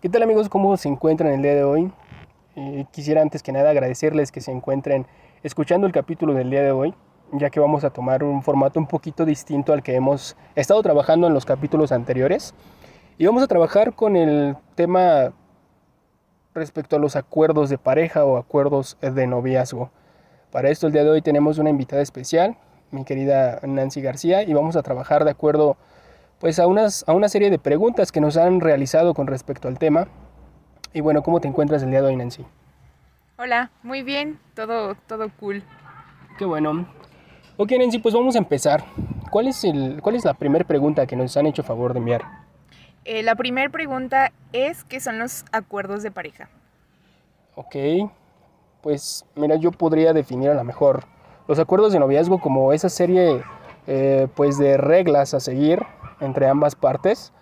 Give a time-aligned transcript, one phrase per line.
[0.00, 0.48] ¿Qué tal amigos?
[0.48, 1.90] ¿Cómo se encuentran el día de hoy?
[2.54, 5.08] Eh, quisiera antes que nada agradecerles que se encuentren
[5.42, 6.94] escuchando el capítulo del día de hoy,
[7.32, 11.26] ya que vamos a tomar un formato un poquito distinto al que hemos estado trabajando
[11.26, 12.54] en los capítulos anteriores.
[13.18, 15.32] Y vamos a trabajar con el tema
[16.54, 19.90] respecto a los acuerdos de pareja o acuerdos de noviazgo.
[20.52, 22.56] Para esto el día de hoy tenemos una invitada especial,
[22.92, 25.76] mi querida Nancy García, y vamos a trabajar de acuerdo
[26.40, 29.78] pues a, unas, a una serie de preguntas que nos han realizado con respecto al
[29.78, 30.08] tema.
[30.92, 32.44] Y bueno, ¿cómo te encuentras el día de hoy, Nancy?
[33.38, 35.62] Hola, muy bien, todo, todo cool.
[36.38, 36.86] Qué bueno.
[37.56, 38.84] Ok, Nancy, pues vamos a empezar.
[39.30, 42.22] ¿Cuál es, el, cuál es la primera pregunta que nos han hecho favor de enviar?
[43.04, 46.48] Eh, la primera pregunta es, ¿qué son los acuerdos de pareja?
[47.54, 47.74] Ok,
[48.80, 51.04] pues mira, yo podría definir a lo mejor
[51.48, 53.42] los acuerdos de noviazgo como esa serie
[53.86, 55.84] eh, pues de reglas a seguir
[56.20, 57.32] entre ambas partes,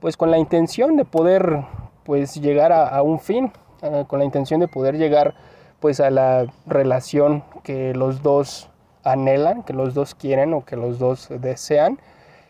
[0.00, 1.64] pues con la intención de poder
[2.04, 3.52] pues llegar a, un fin,
[3.82, 5.34] eh, con la intención de poder llegar
[5.80, 8.70] pues a la relación que los dos
[9.02, 11.98] anhelan, que los dos quieren o que los dos desean.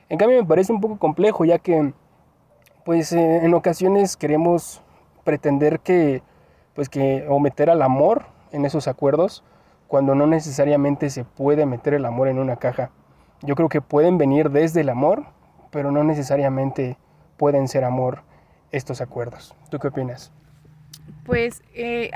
[0.09, 1.93] En cambio me parece un poco complejo ya que
[2.85, 4.83] pues eh, en ocasiones queremos
[5.25, 6.23] pretender que
[6.75, 9.43] pues que o meter al amor en esos acuerdos
[9.89, 12.91] cuando no necesariamente se puede meter el amor en una caja.
[13.43, 15.25] Yo creo que pueden venir desde el amor,
[15.75, 16.97] pero no necesariamente
[17.37, 18.23] pueden ser amor
[18.71, 19.57] estos acuerdos.
[19.73, 20.31] ¿Tú qué opinas?
[21.27, 22.13] Pues eh,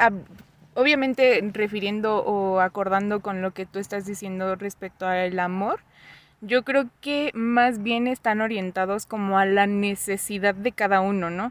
[0.74, 5.80] obviamente refiriendo o acordando con lo que tú estás diciendo respecto al amor,
[6.40, 11.50] yo creo que más bien están orientados como a la necesidad de cada uno, ¿no?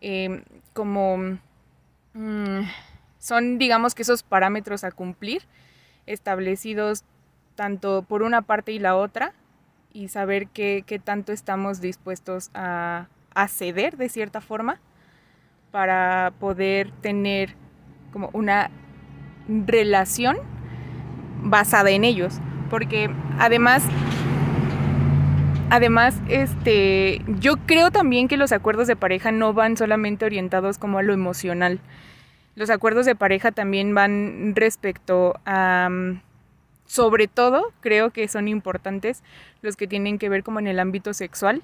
[0.00, 1.38] Em, como
[2.14, 2.62] mm,
[3.20, 5.42] son, digamos que esos parámetros a cumplir,
[6.06, 7.04] establecidos
[7.54, 9.34] tanto por una parte y la otra,
[9.94, 14.80] y saber qué, qué tanto estamos dispuestos a, a ceder de cierta forma
[15.70, 17.54] para poder tener
[18.12, 18.70] como una
[19.48, 20.36] relación
[21.42, 22.40] basada en ellos.
[22.68, 23.84] Porque además
[25.70, 30.98] Además, este, yo creo también que los acuerdos de pareja no van solamente orientados como
[30.98, 31.80] a lo emocional.
[32.54, 36.20] Los acuerdos de pareja también van respecto a, mm,
[36.86, 39.22] sobre todo, creo que son importantes
[39.62, 41.62] los que tienen que ver como en el ámbito sexual,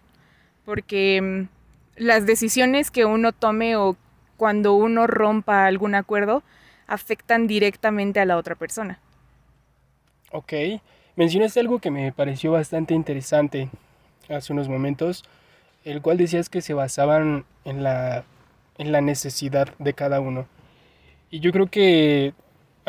[0.64, 1.48] porque mm,
[1.96, 3.96] las decisiones que uno tome o
[4.36, 6.42] cuando uno rompa algún acuerdo
[6.86, 8.98] afectan directamente a la otra persona.
[10.32, 10.52] Ok,
[11.16, 13.68] mencionaste algo que me pareció bastante interesante
[14.28, 15.24] hace unos momentos,
[15.84, 18.24] el cual decías que se basaban en la,
[18.78, 20.46] en la necesidad de cada uno.
[21.30, 22.32] Y yo creo que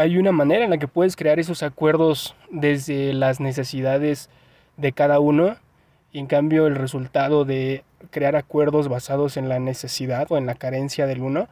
[0.01, 4.29] hay una manera en la que puedes crear esos acuerdos desde las necesidades
[4.77, 5.55] de cada uno
[6.11, 10.55] y en cambio el resultado de crear acuerdos basados en la necesidad o en la
[10.55, 11.47] carencia del uno,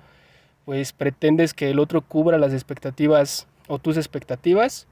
[0.66, 4.88] pues pretendes que el otro cubra las expectativas o tus expectativas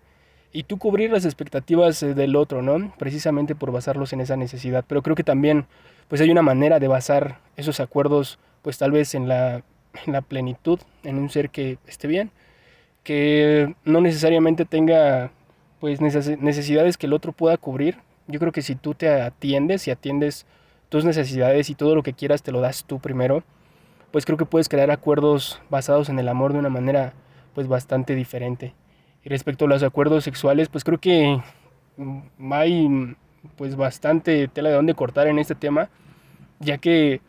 [0.54, 2.94] y tú cubrir las expectativas eh, del otro, ¿no?
[2.98, 4.86] Precisamente por basarlos en esa necesidad.
[4.88, 5.66] Pero creo que también
[6.08, 9.64] pues hay una manera de basar esos acuerdos pues tal vez en la,
[10.06, 12.32] en la plenitud, en un ser que esté bien,
[13.08, 15.32] que no necesariamente tenga
[15.80, 18.00] pues necesidades que el otro pueda cubrir.
[18.28, 20.46] Yo creo que si tú te atiendes y atiendes
[20.90, 23.46] tus necesidades y todo lo que quieras te lo das tú primero,
[24.12, 27.14] pues creo que puedes crear acuerdos basados en el amor de una manera
[27.56, 28.74] pues bastante diferente.
[29.24, 31.42] Y respecto a los acuerdos sexuales, pues creo que
[32.50, 33.16] hay
[33.56, 35.88] pues bastante tela de dónde cortar en este tema,
[36.60, 37.22] ya que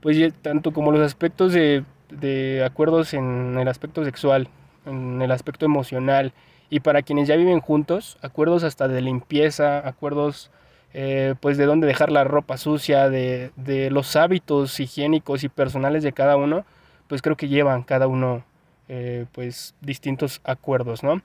[0.00, 4.50] pues tanto como los aspectos de, de acuerdos en el aspecto sexual,
[4.86, 6.32] en el aspecto emocional,
[6.70, 10.50] y para quienes ya viven juntos, acuerdos hasta de limpieza, acuerdos
[10.92, 16.02] eh, pues de dónde dejar la ropa sucia, de, de, los hábitos higiénicos y personales
[16.02, 16.64] de cada uno,
[17.08, 18.44] pues creo que llevan cada uno
[18.88, 21.22] eh, pues distintos acuerdos, ¿no?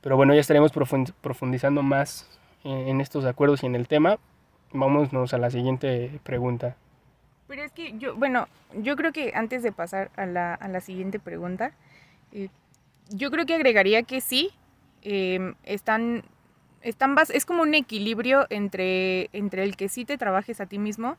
[0.00, 2.28] Pero bueno, ya estaremos profundizando más
[2.64, 4.18] en estos acuerdos y en el tema.
[4.72, 6.76] Vámonos a la siguiente pregunta.
[7.48, 10.80] Pero es que yo, bueno, yo creo que antes de pasar a la, a la
[10.80, 11.72] siguiente pregunta,
[12.32, 12.48] eh,
[13.10, 14.50] yo creo que agregaría que sí,
[15.02, 16.24] em, están,
[16.82, 21.16] están es como un equilibrio entre, entre el que sí te trabajes a ti mismo,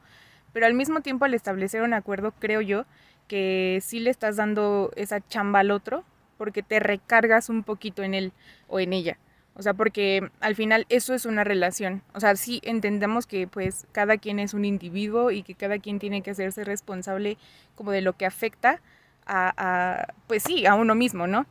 [0.54, 2.86] pero al mismo tiempo al establecer un acuerdo, creo yo,
[3.28, 6.04] que sí le estás dando esa chamba al otro
[6.38, 8.32] porque te recargas un poquito en él
[8.68, 9.18] o en ella.
[9.56, 12.04] O sea, porque al final eso es una relación.
[12.14, 15.98] O sea, sí entendemos que pues cada quien es un individuo y que cada quien
[15.98, 17.38] tiene que hacerse responsable
[17.76, 18.82] como de lo que afecta
[19.26, 21.48] a, a pues sí, a uno mismo, ¿no?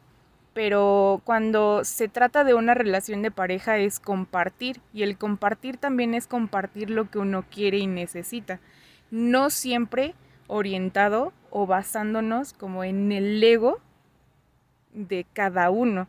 [0.56, 6.14] Pero cuando se trata de una relación de pareja es compartir y el compartir también
[6.14, 8.58] es compartir lo que uno quiere y necesita.
[9.10, 10.14] No siempre
[10.46, 13.82] orientado o basándonos como en el ego
[14.94, 16.08] de cada uno.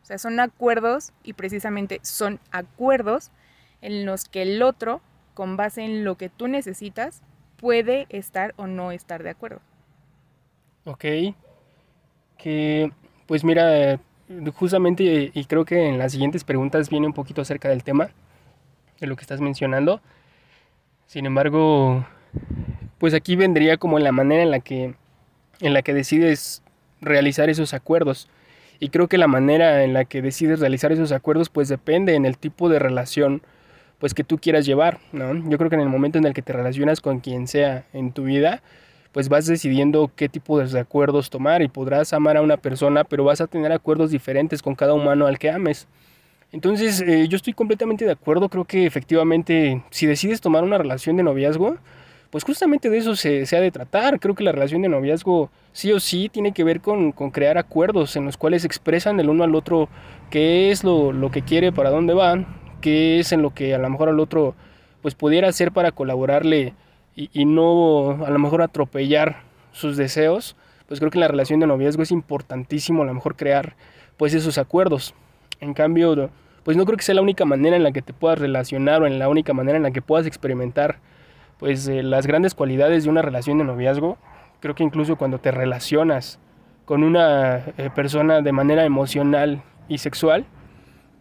[0.00, 3.32] O sea, son acuerdos y precisamente son acuerdos
[3.80, 5.00] en los que el otro,
[5.34, 7.22] con base en lo que tú necesitas,
[7.56, 9.60] puede estar o no estar de acuerdo.
[10.84, 11.04] Ok.
[12.36, 12.92] Que,
[13.28, 14.00] pues mira,
[14.54, 18.08] justamente, y creo que en las siguientes preguntas viene un poquito acerca del tema,
[18.98, 20.00] de lo que estás mencionando.
[21.06, 22.06] Sin embargo,
[22.96, 24.94] pues aquí vendría como la manera en la que,
[25.60, 26.62] en la que decides
[27.02, 28.30] realizar esos acuerdos.
[28.80, 32.24] Y creo que la manera en la que decides realizar esos acuerdos pues depende en
[32.24, 33.42] el tipo de relación
[33.98, 35.34] pues que tú quieras llevar, ¿no?
[35.50, 38.12] Yo creo que en el momento en el que te relacionas con quien sea en
[38.12, 38.62] tu vida,
[39.12, 43.24] pues vas decidiendo qué tipo de acuerdos tomar y podrás amar a una persona, pero
[43.24, 45.88] vas a tener acuerdos diferentes con cada humano al que ames.
[46.52, 51.16] Entonces, eh, yo estoy completamente de acuerdo, creo que efectivamente si decides tomar una relación
[51.16, 51.76] de noviazgo,
[52.30, 54.20] pues justamente de eso se, ha de tratar.
[54.20, 58.16] Creo que la relación de noviazgo sí o sí tiene que ver con, crear acuerdos
[58.16, 59.88] en los cuales expresan el uno al otro
[60.30, 62.46] qué es lo, que quiere, para dónde van,
[62.80, 64.54] qué es en lo que a lo mejor al otro
[65.02, 66.74] pues pudiera hacer para colaborarle
[67.18, 69.42] y, y no a lo mejor atropellar
[69.72, 70.56] sus deseos.
[70.86, 73.74] Pues creo que en la relación de noviazgo es importantísimo a lo mejor crear
[74.16, 75.14] pues esos acuerdos.
[75.60, 76.30] En cambio,
[76.62, 79.06] pues no creo que sea la única manera en la que te puedas relacionar o
[79.06, 81.00] en la única manera en la que puedas experimentar
[81.58, 84.16] pues eh, las grandes cualidades de una relación de noviazgo.
[84.60, 86.38] Creo que incluso cuando te relacionas
[86.84, 90.46] con una eh, persona de manera emocional y sexual,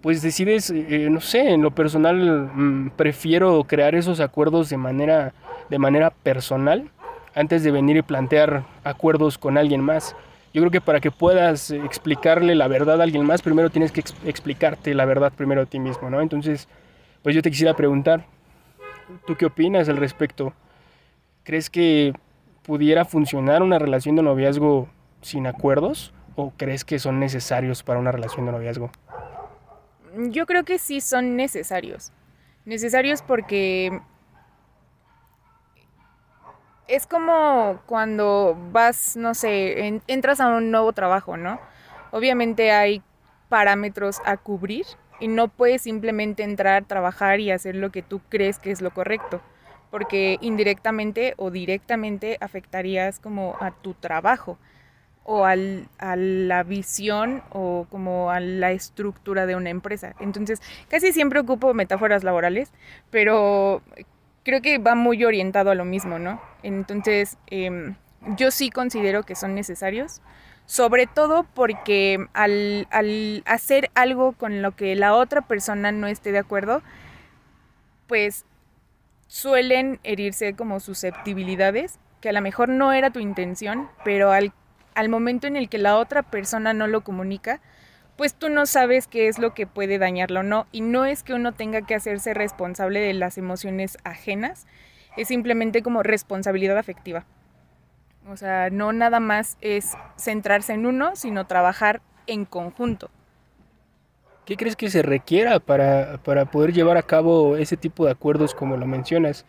[0.02, 5.34] pues decides, eh, no sé, en lo personal mm, prefiero crear esos acuerdos de manera,
[5.70, 6.90] de manera personal
[7.34, 10.16] antes de venir y plantear acuerdos con alguien más.
[10.54, 14.04] Yo creo que para que puedas explicarle la verdad a alguien más, primero tienes que
[14.26, 16.22] explicarte la verdad primero a ti mismo, ¿no?
[16.22, 16.68] Entonces,
[17.22, 18.26] pues yo te quisiera preguntar,
[19.26, 20.54] ¿Tú qué opinas al respecto?
[21.44, 22.14] ¿Crees que
[22.64, 24.90] pudiera funcionar una relación de noviazgo
[25.22, 28.92] sin acuerdos o crees que son necesarios para una relación de noviazgo?
[30.18, 32.12] Yo creo que sí son necesarios.
[32.66, 34.02] Necesarios porque
[36.88, 41.60] es como cuando vas, no sé, entras a un nuevo trabajo, ¿no?
[42.12, 43.04] Obviamente hay
[43.48, 44.86] parámetros a cubrir
[45.20, 48.92] y no puedes simplemente entrar, trabajar y hacer lo que tú crees que es lo
[48.92, 49.40] correcto,
[49.92, 54.58] porque indirectamente o directamente afectarías como a tu trabajo
[55.28, 60.16] o al, a la visión o como a la estructura de una empresa.
[60.20, 62.72] Entonces, casi siempre ocupo metáforas laborales,
[63.12, 63.84] pero
[64.44, 66.42] creo que va muy orientado a lo mismo, ¿no?
[66.64, 67.96] Entonces, em,
[68.38, 70.22] yo sí considero que son necesarios
[70.68, 72.88] sobre todo porque al,
[73.46, 76.84] hacer algo con lo que la otra persona no esté de acuerdo,
[78.06, 78.46] pues
[79.28, 84.52] suelen herirse como susceptibilidades, que a lo mejor no era tu intención, pero al,
[84.98, 87.62] al momento en el que la otra persona no lo comunica,
[88.16, 90.66] pues tú no sabes qué es lo que puede dañarlo o no.
[90.72, 94.66] Y no es que uno tenga que hacerse responsable de las emociones ajenas,
[95.16, 97.26] es simplemente como responsabilidad afectiva.
[98.28, 103.12] O sea, no nada más es centrarse en uno, sino trabajar en conjunto.
[104.46, 106.18] ¿Qué crees que se requiera para,
[106.52, 109.46] poder llevar a cabo ese tipo de acuerdos como lo mencionas?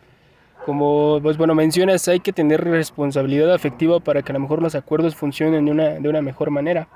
[0.69, 4.75] Como, pues bueno, mencionas, hay que tener responsabilidad afectiva para que a lo mejor los
[4.75, 6.87] acuerdos funcionen de una, de una mejor manera.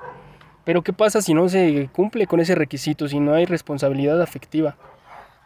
[0.62, 4.76] Pero ¿qué pasa si no se cumple con ese requisito, si no hay responsabilidad afectiva?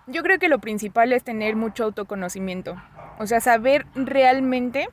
[0.09, 2.77] Yo creo que lo principal es tener mucho autoconocimiento.
[3.19, 4.91] O sea, saber realmente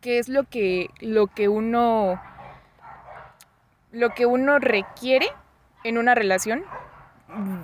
[0.00, 2.20] qué es lo que, lo que uno
[3.90, 5.26] lo que uno requiere
[5.82, 6.62] en una relación.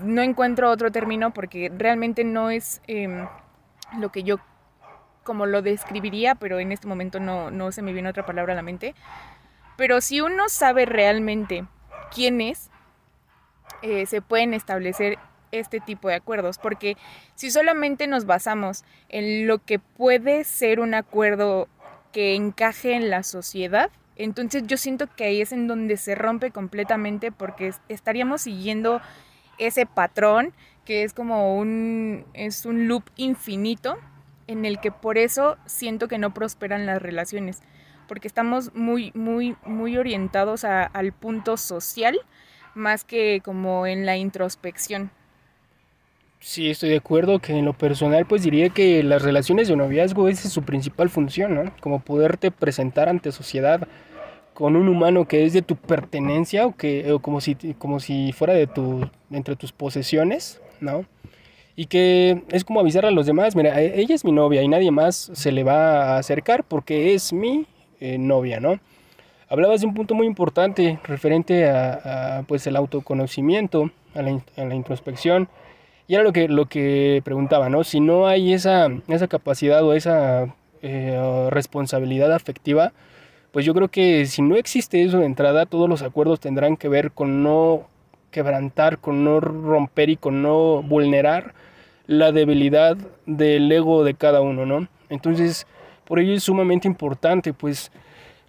[0.03, 3.29] No encuentro otro término porque realmente no es em,
[4.01, 4.39] lo que yo
[5.27, 8.57] como lo describiría, pero en este momento no, no se me viene otra palabra a
[8.57, 8.95] la mente.
[9.77, 11.67] Pero si uno sabe realmente
[12.15, 12.71] quién es,
[13.83, 15.19] eh, se pueden establecer
[15.53, 16.97] este tipo de acuerdos, porque
[17.35, 21.69] si solamente nos basamos en lo que puede ser un acuerdo
[22.13, 23.91] que encaje en la sociedad.
[24.17, 29.03] Entonces yo siento que ahí es en donde se rompe completamente porque estaríamos siguiendo
[29.59, 30.55] ese patrón
[30.87, 33.99] que es como un, es un loop infinito
[34.47, 37.63] en el que por eso siento que no prosperan las relaciones,
[38.09, 42.19] porque estamos muy, muy, muy orientados al punto social
[42.75, 45.11] más que como en la introspección.
[46.39, 50.29] Sí, estoy de acuerdo que en lo personal pues diría que las relaciones de noviazgo
[50.29, 51.73] es su principal función, ¿no?
[51.81, 53.89] Como poderte presentar ante sociedad
[54.55, 58.33] con un humano que es de tu pertenencia o que o como si como si
[58.33, 61.05] fuera de tu entre tus posesiones, ¿no?
[61.77, 64.69] Y que es como avisar a los demás, mira, e, ella es mi novia y
[64.69, 67.67] nadie más se le va a acercar porque es mi
[68.01, 68.81] eh, novia, ¿no?
[69.49, 75.49] Hablabas de un punto muy importante referente a, pues el autoconocimiento, a la, introspección,
[76.09, 77.85] y era lo que, lo que preguntaba, ¿no?
[77.85, 82.93] Si no hay esa, esa capacidad o esa eh, responsabilidad afectiva,
[83.53, 86.89] pues yo creo que si no existe eso de entrada, todos los acuerdos tendrán que
[86.89, 87.87] ver con no
[88.31, 91.55] quebrantar, con no romper y con no vulnerar
[92.07, 92.97] la debilidad
[93.27, 94.89] del ego de cada uno, ¿no?
[95.09, 95.67] Entonces,
[96.05, 97.91] por ello es sumamente importante, pues,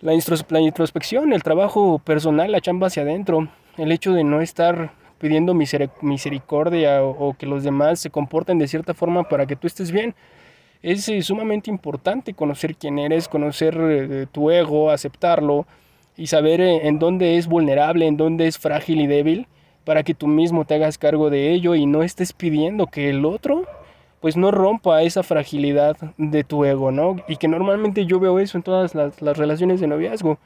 [0.02, 3.48] la, introspección, el trabajo personal, la chamba hacia adentro,
[3.78, 8.94] el hecho de no estar pidiendo misericordia o, que los demás se comporten de cierta
[8.94, 10.14] forma para que tú estés bien.
[10.84, 15.66] Es eh, sumamente importante conocer quién eres, conocer eh, tu ego, aceptarlo
[16.16, 19.48] y saber eh, en dónde es vulnerable, en dónde es frágil y débil,
[19.88, 23.24] para que tú mismo te hagas cargo de ello y no estés pidiendo que el
[23.24, 23.64] otro
[24.20, 27.16] pues no rompa esa fragilidad de tu ego, ¿no?
[27.30, 30.40] Y que normalmente yo veo eso en todas las, relaciones de noviazgo.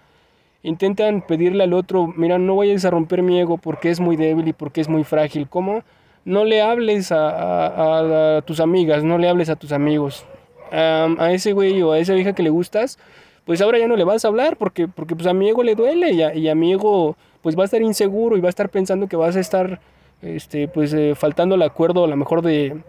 [0.61, 4.47] Intentan pedirle al otro, mira, no vayas a romper mi ego porque es muy débil
[4.47, 5.49] y porque es muy frágil.
[5.49, 5.81] ¿Cómo?
[6.23, 10.23] No le hables a, tus amigas, no le hables a tus amigos.
[10.71, 12.99] a ese güey o a esa vieja que le gustas,
[13.45, 15.75] pues ahora ya no le vas a hablar porque, porque pues a mi ego le
[15.75, 18.49] duele y a, y a mi ego pues va a estar inseguro y va a
[18.49, 19.79] estar pensando que vas a estar
[20.21, 22.81] este, pues eh, faltando el acuerdo a lo mejor de,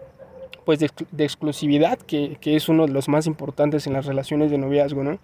[0.65, 0.89] pues de,
[1.23, 5.19] exclusividad, que, es uno de los más importantes en las relaciones de noviazgo, ¿no?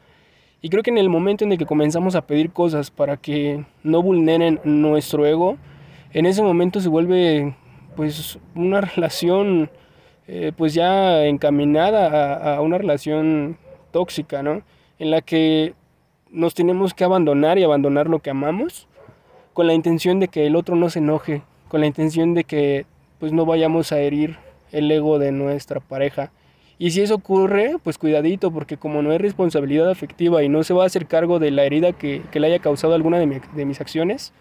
[0.62, 3.63] Y creo que en el momento en el que comenzamos a pedir cosas para que
[3.83, 5.57] no vulneren nuestro ego,
[6.12, 7.55] en ese momento se vuelve
[7.95, 9.69] pues una relación
[10.27, 13.57] eh, pues ya encaminada a, a, una relación
[13.91, 14.63] tóxica, ¿no?
[15.00, 15.74] En la que
[16.29, 18.88] nos tenemos que abandonar y abandonar lo que amamos
[19.53, 22.86] con la intención de que el otro no se enoje, con la intención de que
[23.20, 24.38] pues no vayamos a herir
[24.72, 26.32] el ego de nuestra pareja.
[26.77, 30.74] Y si eso ocurre, pues cuidadito, porque como no hay responsabilidad afectiva y no se
[30.74, 34.32] va a hacer cargo de la herida que, le haya causado alguna de, mis acciones,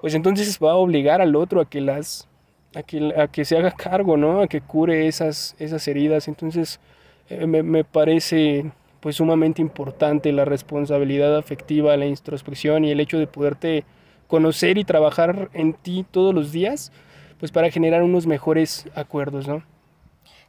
[0.00, 2.28] pues entonces va a obligar al otro a que las
[2.74, 4.40] a que, a que se haga cargo, ¿no?
[4.40, 6.28] A que cure esas, esas heridas.
[6.28, 6.80] Entonces
[7.28, 8.70] eh, me, me, parece
[9.02, 13.84] pues sumamente importante la responsabilidad afectiva, la introspección y el hecho de poderte
[14.28, 16.92] conocer y trabajar en ti todos los días
[17.40, 19.64] pues para generar unos mejores acuerdos, ¿no?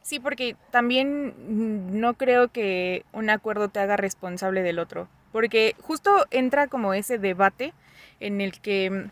[0.00, 1.34] Sí, porque también
[2.00, 7.18] no creo que un acuerdo te haga responsable del otro, porque justo entra como ese
[7.18, 7.74] debate
[8.20, 9.08] en el que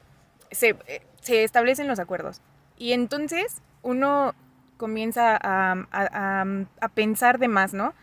[0.52, 0.76] se,
[1.26, 2.40] establecen los acuerdos.
[2.78, 4.34] Y entonces uno
[4.76, 7.94] comienza a, a, pensar de más, ¿no?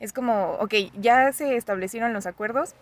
[0.00, 2.74] Es como, ok, ya se establecieron los acuerdos,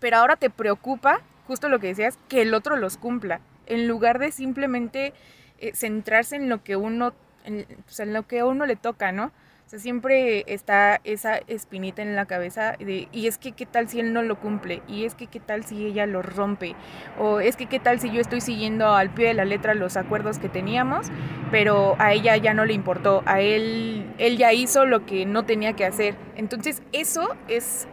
[0.00, 4.18] pero ahora te preocupa, justo lo que decías, que el otro los cumpla, en lugar
[4.18, 5.12] de simplemente
[5.58, 7.12] eh, centrarse en lo que uno,
[7.44, 9.32] en, pues, en lo que a uno le toca, ¿no?
[9.76, 14.12] Siempre está esa espinita en la cabeza de, y es que qué tal si él
[14.12, 16.74] no lo cumple, y es que qué tal si ella lo rompe,
[17.18, 19.96] o es que qué tal si yo estoy siguiendo al pie de la letra los
[19.96, 21.08] acuerdos que teníamos,
[21.50, 25.44] pero a ella ya no le importó, a él, él ya hizo lo que no
[25.44, 26.14] tenía que hacer.
[26.36, 27.88] Entonces eso es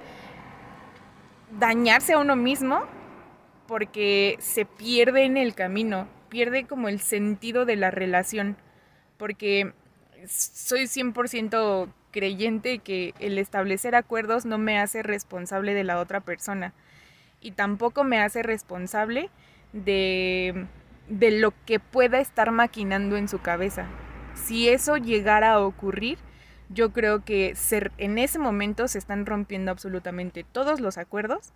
[1.59, 2.83] dañarse a uno mismo
[3.67, 8.55] porque se pierde en el camino pierde como el sentido de la relación,
[9.17, 9.73] porque
[10.27, 16.73] soy 100% creyente que el establecer acuerdos no me hace responsable de la otra persona
[17.39, 19.29] y tampoco me hace responsable
[19.73, 20.67] de,
[21.07, 23.87] de lo que pueda estar maquinando en su cabeza.
[24.35, 26.17] Si eso llegara a ocurrir,
[26.69, 27.55] yo creo que
[27.97, 31.51] en ese momento se están rompiendo absolutamente todos los acuerdos,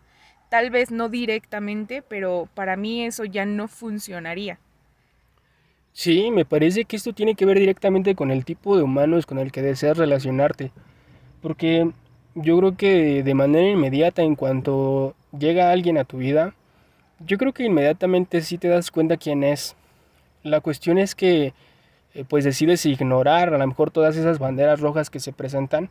[0.49, 4.59] tal vez no directamente, pero para mí eso ya no funcionaría.
[5.95, 9.39] Sí, me parece que esto tiene que ver directamente con el tipo de humanos con
[9.39, 10.73] el que deseas relacionarte.
[11.41, 11.89] Porque
[12.35, 16.53] yo creo que de manera inmediata, en cuanto llega alguien a tu vida,
[17.25, 19.77] yo creo que inmediatamente sí te das cuenta quién es.
[20.43, 21.53] La cuestión es que
[22.13, 25.89] eh, pues decides ignorar a lo mejor todas esas banderas rojas que se presentan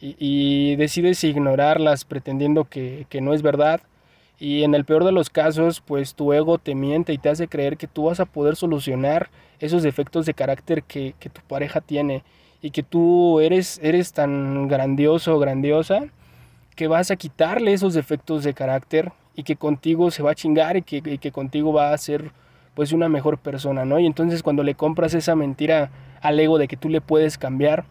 [0.00, 3.82] y, decides ignorarlas pretendiendo que, que no es verdad
[4.38, 7.48] y en el peor de los casos, pues tu ego te miente y te hace
[7.48, 12.24] creer que tú vas a poder solucionar esos defectos de carácter que, tu pareja tiene
[12.60, 16.06] y que tú eres, eres tan grandioso o grandiosa
[16.74, 20.76] que vas a quitarle esos defectos de carácter y que contigo se va a chingar
[20.76, 22.32] y que, que contigo va a ser
[22.74, 24.00] pues una mejor persona, ¿no?
[24.00, 27.84] Y entonces cuando le compras esa mentira al ego de que tú le puedes cambiar,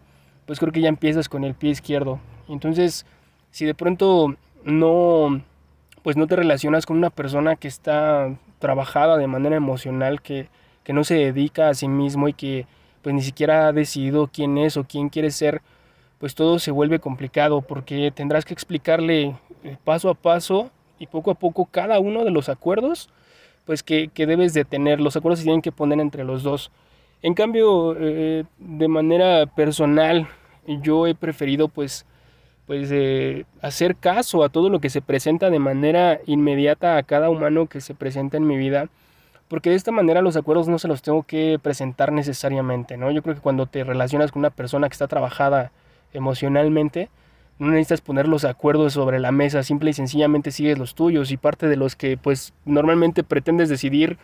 [0.45, 2.19] pues creo que ya empiezas con el pie izquierdo.
[2.49, 3.05] Entonces,
[3.51, 4.35] si de pronto
[4.65, 5.41] no
[6.03, 10.49] pues no te relacionas con una persona que está trabajada de manera emocional, que,
[10.87, 12.67] no se dedica a sí mismo y que
[13.01, 15.61] pues ni siquiera ha decidido quién es o quién quiere ser,
[16.19, 20.69] pues todo se vuelve complicado porque tendrás que explicarle eh, paso a paso
[20.99, 23.09] y poco a poco cada uno de los acuerdos
[23.65, 24.99] pues que, debes de tener.
[24.99, 26.71] Los acuerdos se tienen que poner entre los dos.
[27.21, 30.27] En cambio, eh, de manera personal,
[30.67, 32.05] yo he preferido pues,
[32.65, 37.29] pues eh, hacer caso a todo lo que se presenta de manera inmediata a cada
[37.29, 38.89] humano que se presenta en mi vida.
[39.49, 43.11] Porque de esta manera los acuerdos no se los tengo que presentar necesariamente, ¿no?
[43.11, 45.71] Yo creo que cuando te relacionas con una persona que está trabajada
[46.13, 47.09] emocionalmente,
[47.59, 51.37] no necesitas poner los acuerdos sobre la mesa, simple y sencillamente sigues los tuyos y
[51.37, 54.17] parte de los que pues normalmente pretendes decidir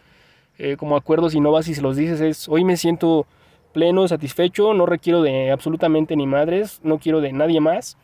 [0.57, 3.27] eh, como acuerdos y no vas y se los dices es hoy me siento
[3.71, 7.97] pleno, satisfecho, no requiero de absolutamente ni madres, no quiero de nadie más.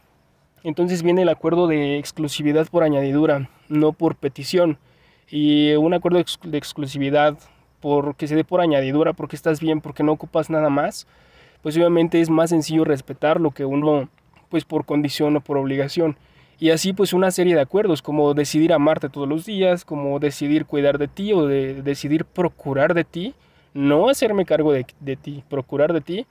[0.65, 4.77] Entonces viene el acuerdo de exclusividad por añadidura, no por petición.
[5.29, 7.37] Y un acuerdo de exclusividad
[7.79, 11.05] porque se dé por añadidura, porque estás bien, porque no ocupas nada más,
[11.61, 14.09] pues obviamente es más sencillo respetar lo que uno
[14.49, 16.17] pues por condición o por obligación.
[16.59, 20.65] Y así pues una serie de acuerdos como decidir amarte todos los días, como decidir
[20.65, 23.35] cuidar de ti o de decidir procurar de ti,
[23.75, 24.83] no hacerme cargo de,
[25.15, 26.25] ti, procurar de ti,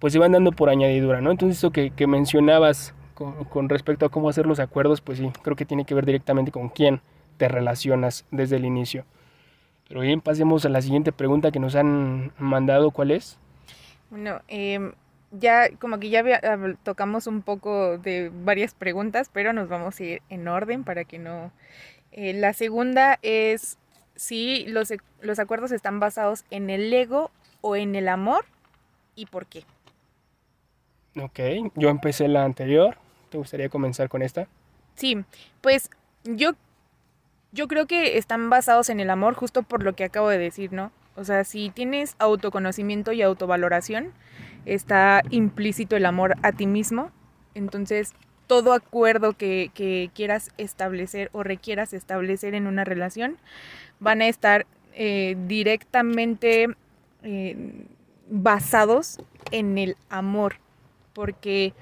[0.00, 1.30] pues se van dando por añadidura, ¿no?
[1.30, 5.56] Entonces eso que, mencionabas con, con, respecto a cómo hacer los acuerdos, pues sí, creo
[5.56, 7.00] que tiene que ver directamente con quién
[7.36, 9.04] te relacionas desde el inicio.
[9.88, 13.36] Pero bien, pasemos a la siguiente pregunta que nos han mandado, ¿cuál es?
[14.10, 14.92] Bueno, eh,
[15.32, 16.22] ya como que ya
[16.84, 21.18] tocamos un poco de varias preguntas, pero nos vamos a ir en orden para que
[21.18, 21.50] no...
[22.12, 23.78] Eh, la segunda es
[24.14, 27.32] si los, los acuerdos están basados en el ego
[27.62, 28.44] o en el amor
[29.16, 29.64] y por qué.
[31.20, 31.40] Ok,
[31.74, 32.96] yo empecé la anterior.
[33.28, 34.48] ¿Te gustaría comenzar con esta?
[34.94, 35.24] Sí,
[35.60, 35.90] pues
[36.24, 36.52] yo,
[37.52, 40.72] yo creo que están basados en el amor justo por lo que acabo de decir,
[40.72, 40.92] ¿no?
[41.16, 44.12] O sea, si tienes autoconocimiento y autovaloración,
[44.66, 47.10] está implícito el amor a ti mismo.
[47.54, 48.14] Entonces,
[48.46, 53.36] todo acuerdo que, quieras establecer o requieras establecer en una relación
[54.00, 56.68] van a estar eh, directamente
[57.22, 57.86] eh,
[58.28, 59.18] basados
[59.50, 60.56] en el amor.
[61.14, 61.72] Porque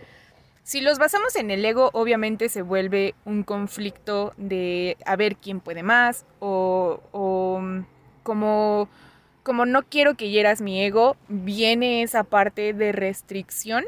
[0.67, 5.61] si los basamos en el ego, obviamente se vuelve un conflicto de a ver quién
[5.61, 7.63] puede más o, o
[8.25, 8.89] como
[9.45, 13.85] como no quiero que hieras mi ego, viene esa parte de restricción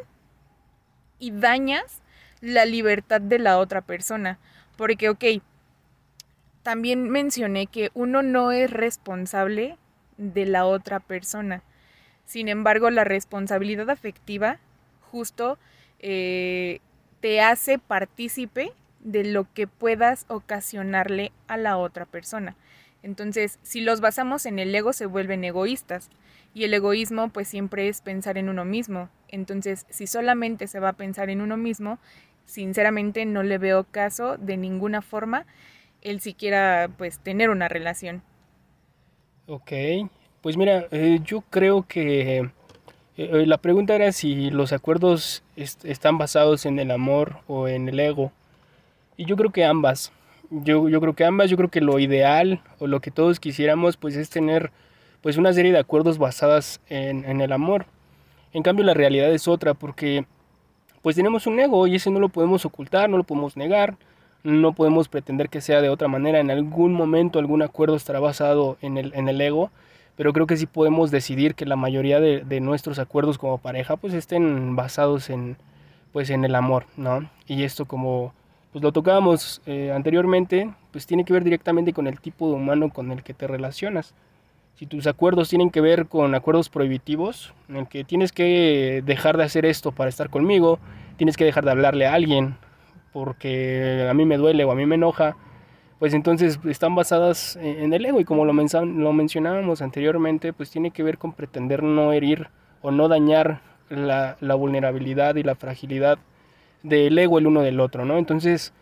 [1.19, 2.01] y dañas
[2.41, 4.39] la libertad de la otra persona.
[4.77, 5.25] Porque, ok,
[6.63, 9.77] también mencioné que uno no es responsable
[10.17, 11.65] de la otra persona.
[12.25, 14.61] Sin embargo, la responsabilidad afectiva
[15.11, 15.59] justo
[15.99, 16.81] eh,
[17.21, 22.57] te hace partícipe de lo que puedas ocasionarle a la otra persona.
[23.03, 26.11] Entonces, si los basamos en el ego, se vuelven egoístas.
[26.55, 29.09] Y el egoísmo, pues siempre es pensar en uno mismo.
[29.29, 31.99] Entonces, si solamente se va a pensar en uno mismo,
[32.47, 35.47] sinceramente no le veo caso de ninguna forma
[36.01, 38.23] el siquiera, pues, tener una relación.
[39.47, 39.73] Ok,
[40.41, 42.51] pues mira, eh, yo creo que
[43.19, 47.89] eh, eh, la pregunta era si los acuerdos están basados en el amor o en
[47.89, 48.31] el ego.
[49.17, 50.13] Y yo creo que ambas.
[50.51, 53.97] Yo, yo creo que ambas, yo creo que lo ideal o lo que todos quisiéramos
[53.97, 54.71] pues es tener
[55.21, 57.87] pues una serie de acuerdos basadas en, en el amor.
[58.53, 60.25] En cambio la realidad es otra porque
[61.03, 63.97] pues tenemos un ego y ese no lo podemos ocultar, no lo podemos negar,
[64.45, 66.39] no podemos pretender que sea de otra manera.
[66.39, 69.73] En algún momento algún acuerdo estará basado en el, en el ego,
[70.19, 74.15] pero creo que sí podemos decidir que la mayoría de, nuestros acuerdos como pareja pues
[74.15, 75.57] estén basados en
[76.13, 77.31] pues en el amor, ¿no?
[77.47, 78.35] Y esto como
[78.73, 82.91] pues lo tocábamos eh, anteriormente, pues tiene que ver directamente con el tipo de humano
[82.91, 84.13] con el que te relacionas.
[84.75, 89.37] Si tus acuerdos tienen que ver con acuerdos prohibitivos, en el que tienes que dejar
[89.37, 90.81] de hacer esto para estar conmigo,
[91.17, 92.57] tienes que dejar de hablarle a alguien
[93.13, 95.37] porque a mí me duele o a mí me enoja,
[95.99, 100.91] pues entonces están basadas en el ego y como lo, lo mencionábamos anteriormente, pues tiene
[100.93, 102.49] que ver con pretender no herir
[102.83, 106.19] o no dañar la, la vulnerabilidad y la fragilidad
[106.83, 108.19] del ego el uno del otro, ¿no?
[108.19, 108.73] Entonces,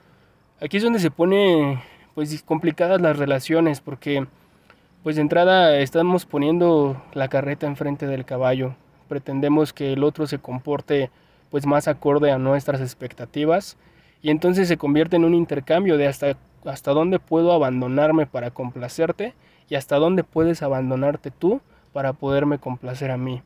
[0.61, 1.83] aquí es donde se pone
[2.15, 4.27] pues complicadas las relaciones porque
[5.03, 8.75] pues de entrada estamos poniendo la carreta enfrente del caballo.
[9.09, 11.11] Pretendemos que el otro se comporte
[11.51, 13.77] pues más acorde a nuestras expectativas
[14.21, 16.37] y entonces se convierte en un intercambio de hasta
[16.71, 19.35] hasta dónde puedo abandonarme para complacerte
[19.69, 21.61] y hasta dónde puedes abandonarte tú
[21.93, 23.43] para poderme complacer a mí.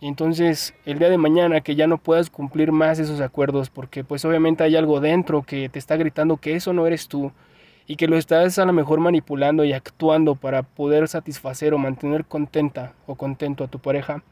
[0.00, 4.02] Y entonces el día de mañana que ya no puedas cumplir más esos acuerdos porque
[4.02, 7.32] pues obviamente hay algo dentro que te está gritando que eso no eres tú
[7.86, 12.24] y que lo estás a lo mejor manipulando y actuando para poder satisfacer o mantener
[12.24, 14.22] contenta o contento a tu pareja,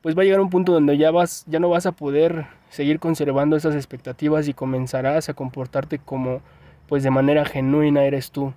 [0.00, 2.98] pues va a llegar un punto donde ya vas ya no vas a poder seguir
[2.98, 6.40] conservando esas expectativas y comenzarás a comportarte como
[6.88, 8.54] pues de manera genuina eres tú.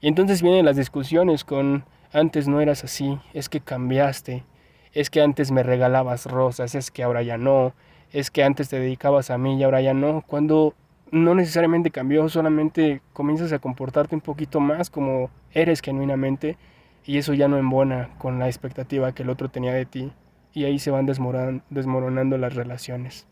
[0.00, 4.44] Y entonces vienen las discusiones con antes no eras así, es que cambiaste,
[4.92, 7.72] es que antes me regalabas rosas, es que ahora ya no,
[8.12, 10.74] es que antes te dedicabas a mí y ahora ya no, cuando
[11.10, 16.58] no necesariamente cambió, solamente comienzas a comportarte un poquito más como eres genuinamente
[17.04, 20.12] y eso ya no embona con la expectativa que el otro tenía de ti
[20.52, 23.26] y ahí se van desmoronando las relaciones.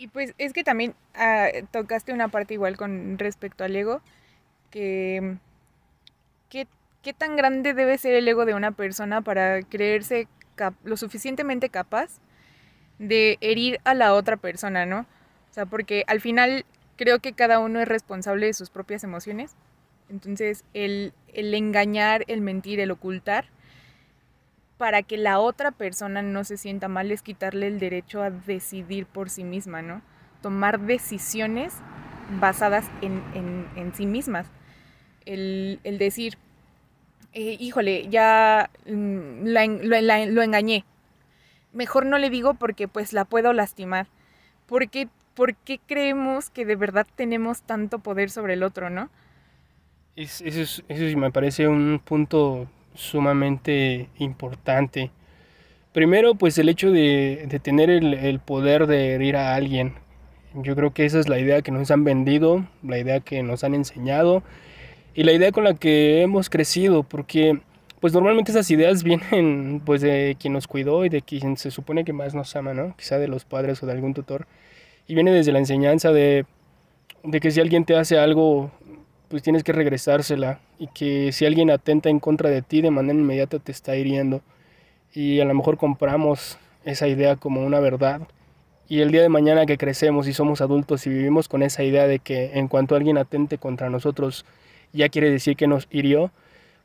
[0.00, 4.00] Y pues es que también ah, tocaste una parte igual con respecto al ego,
[4.70, 5.36] que
[6.48, 10.26] ¿qué, tan grande debe ser el ego de una persona para creerse
[10.84, 12.18] lo suficientemente capaz
[12.98, 15.00] de herir a la otra persona, ¿no?
[15.00, 16.64] O sea, porque al final
[16.96, 19.54] creo que cada uno es responsable de sus propias emociones.
[20.08, 23.44] Entonces, el, el engañar, el mentir, el ocultar,
[24.80, 29.04] para que la otra persona no se sienta mal es quitarle el derecho a decidir
[29.04, 30.00] por sí misma, ¿no?
[30.40, 31.74] Tomar decisiones
[32.40, 34.46] basadas en, sí mismas.
[35.26, 36.38] El, decir,
[37.34, 40.86] eh, híjole, ya mm, lo engañé.
[41.74, 44.06] Mejor no le digo porque pues la puedo lastimar.
[44.64, 49.10] Porque, ¿Por qué creemos que de verdad tenemos tanto poder sobre el otro, no?
[50.16, 55.10] eso, eso me parece un punto sumamente importante.
[55.92, 59.94] Primero, pues el hecho de, tener el, poder de herir a alguien.
[60.54, 63.64] Yo creo que esa es la idea que nos han vendido, la idea que nos
[63.64, 64.42] han enseñado
[65.14, 67.60] y la idea con la que hemos crecido, porque
[68.00, 72.04] pues normalmente esas ideas vienen pues de quien nos cuidó y de quien se supone
[72.04, 72.96] que más nos ama, ¿no?
[72.96, 74.46] Quizá de los padres o de algún tutor.
[75.06, 76.46] Y viene desde la enseñanza de,
[77.24, 78.70] de que si alguien te hace algo
[79.30, 83.16] pues tienes que regresársela y que si alguien atenta en contra de ti de manera
[83.16, 84.42] inmediata te está hiriendo
[85.14, 88.22] y a lo mejor compramos esa idea como una verdad
[88.88, 92.08] y el día de mañana que crecemos y somos adultos y vivimos con esa idea
[92.08, 94.44] de que en cuanto alguien atente contra nosotros
[94.92, 96.32] ya quiere decir que nos hirió,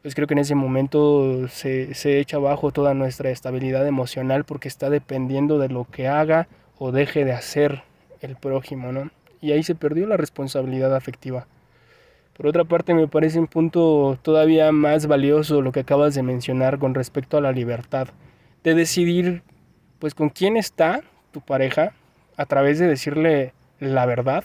[0.04, 4.68] pues creo que en ese momento se, se echa abajo toda nuestra estabilidad emocional porque
[4.68, 7.82] está dependiendo de lo que haga o deje de hacer
[8.22, 9.10] el prójimo, ¿no?
[9.42, 11.48] Y ahí se perdió la responsabilidad afectiva.
[12.36, 16.80] Por otra parte, me parece un punto todavía más valioso lo que acabas de mencionar
[16.80, 18.10] con respecto a la libertad,
[18.62, 19.41] de decidir
[20.00, 21.93] pues con quién está tu pareja
[22.36, 24.43] a través de decirle la verdad,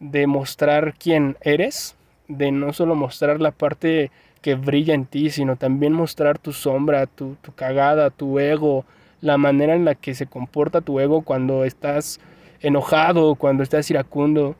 [0.00, 1.94] de mostrar quién eres,
[2.26, 4.10] de no solo mostrar la parte
[4.42, 8.84] que brilla en ti, sino también mostrar tu sombra, tu, tu cagada, tu ego,
[9.20, 12.18] la manera en la que se comporta tu ego cuando estás
[12.60, 14.56] enojado, cuando estás iracundo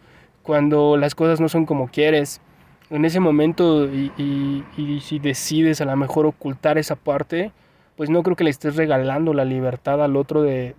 [0.46, 2.40] cuando las cosas no son como quieres.
[2.88, 4.62] En ese momento y,
[5.02, 7.50] si decides a lo mejor ocultar esa parte,
[7.96, 10.76] pues no creo que le estés regalando la libertad al otro de,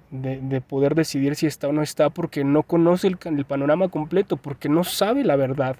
[0.69, 4.69] poder decidir si está o no está porque no conoce el, el, panorama completo, porque
[4.69, 5.75] no sabe la verdad.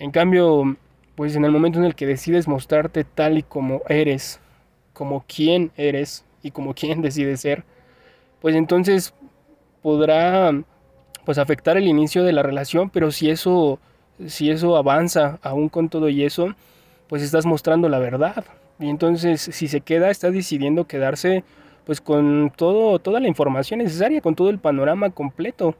[0.00, 0.76] En cambio,
[1.14, 4.40] pues en el momento en el que decides mostrarte tal y como eres,
[4.92, 7.62] como quien eres y como quien decides ser,
[8.40, 9.14] pues entonces
[9.82, 10.52] podrá
[11.28, 13.78] pues afectar el inicio de la relación, pero si eso,
[14.28, 16.54] si eso avanza aún con todo y eso,
[17.06, 18.46] pues estás mostrando la verdad.
[18.78, 21.44] Y entonces si se queda, está decidiendo quedarse
[21.84, 25.74] pues con todo, toda la información necesaria, con todo el panorama completo.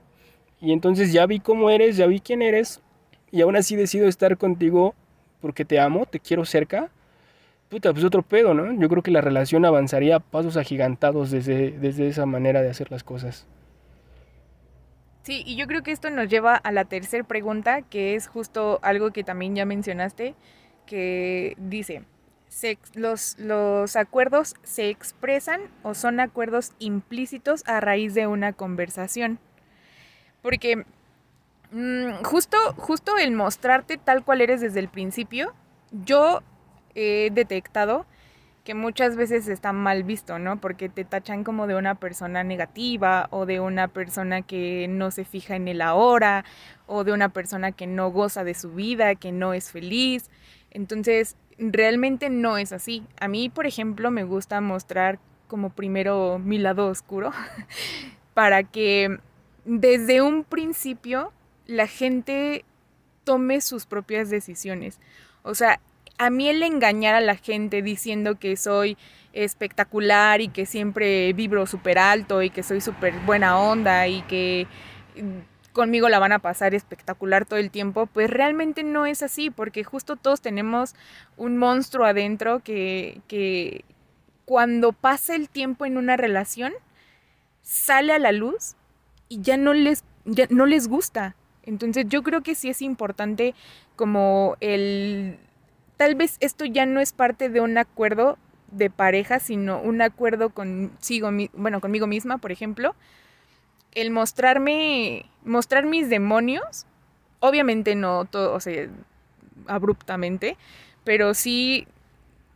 [0.61, 2.83] Y entonces ya vi cómo eres, ya vi quién eres,
[3.33, 4.95] y aún así decido estar contigo
[5.41, 6.91] porque te amo, te quiero cerca.
[7.71, 8.79] Puta, pues otro pedo, ¿no?
[8.79, 12.91] Yo creo que la relación avanzaría a pasos agigantados desde, desde esa manera de hacer
[12.91, 13.47] las cosas.
[15.23, 18.79] Sí, y yo creo que esto nos lleva a la tercera pregunta, que es justo
[18.83, 20.35] algo que también ya mencionaste,
[20.87, 22.05] que dice,
[22.95, 29.39] los, los acuerdos se expresan o son acuerdos implícitos a raíz de una conversación.
[30.43, 30.85] Porque
[31.73, 35.55] mm, justo, justo el mostrarte tal cual eres desde el principio,
[35.91, 36.43] yo
[36.95, 38.07] he detectado
[38.69, 40.61] que muchas veces está mal visto, ¿no?
[40.61, 45.25] Porque te tachan como de una persona negativa o de una persona que no se
[45.25, 46.45] fija en el ahora
[46.87, 50.29] o de una persona que no goza de su vida, que no es feliz.
[50.71, 53.05] Entonces, realmente no es así.
[53.19, 57.33] A mí, por ejemplo, me gusta mostrar como primero mi lado oscuro
[58.35, 59.19] para que
[59.65, 61.33] desde un principio
[61.65, 62.67] la gente
[63.25, 65.01] tome sus propias decisiones.
[65.43, 65.81] O sea,
[66.19, 68.97] a mí el engañar a la gente diciendo que soy
[69.33, 74.67] espectacular y que siempre vibro súper alto y que soy súper buena onda y que
[75.17, 79.51] mm, conmigo la van a pasar espectacular todo el tiempo, pues realmente no es así,
[79.51, 80.95] porque justo todos tenemos
[81.37, 83.85] un monstruo adentro que, que
[84.45, 86.73] cuando pasa el tiempo en una relación,
[87.63, 88.75] sale a la luz
[89.29, 91.37] y ya no les, ya no les gusta.
[91.63, 93.55] Entonces yo creo que sí es importante
[93.95, 95.39] como el...
[95.99, 98.39] Tal vez esto ya no es parte de un acuerdo
[98.71, 102.95] de pareja, sino un acuerdo consigo, bueno, conmigo misma, por ejemplo.
[103.95, 106.87] El mostrarme, mostrar mis demonios,
[107.41, 108.89] obviamente no todo, o sea,
[109.67, 110.57] abruptamente,
[111.03, 111.89] pero sí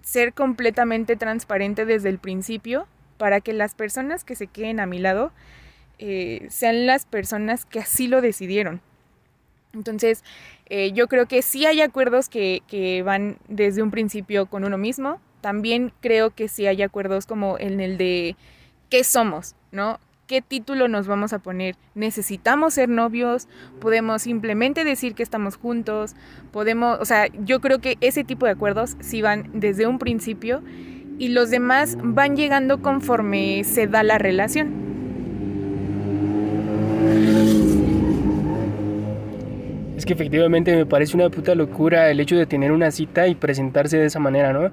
[0.03, 2.87] ser completamente transparente desde el principio
[3.19, 5.33] para que las personas que se queden a mi lado
[5.99, 8.81] eh, sean las personas que así lo decidieron.
[9.75, 10.23] Entonces,
[10.67, 14.79] eh, yo creo que sí hay acuerdos que, que, van desde un principio con uno
[14.79, 15.21] mismo.
[15.41, 18.37] También creo que sí hay acuerdos como en el de
[18.91, 19.99] qué somos, ¿no?
[20.27, 21.77] ¿Qué título nos vamos a poner?
[21.95, 23.49] ¿Necesitamos ser novios?
[23.81, 26.15] ¿Podemos simplemente decir que estamos juntos?
[26.53, 30.63] Podemos, o sea, yo creo que ese tipo de acuerdos sí van desde un principio
[31.19, 34.93] y los demás van llegando conforme se da la relación.
[40.03, 43.37] Es que efectivamente me parece una puta locura el hecho de tener una cita y
[43.37, 44.73] presentarse de esa manera, ¿no?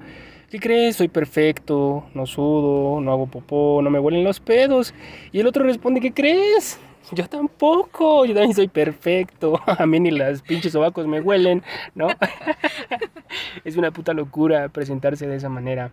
[0.50, 0.96] ¿Qué crees?
[0.96, 4.92] Soy perfecto, no sudo, no hago popó, no me huelen los pedos.
[5.30, 6.80] Y el otro responde, ¿qué crees?
[7.12, 9.60] Yo tampoco, yo también soy perfecto.
[9.78, 11.62] A mí ni las pinches sobacos me huelen,
[11.94, 12.08] ¿no?
[13.64, 15.92] es una puta locura presentarse de esa manera.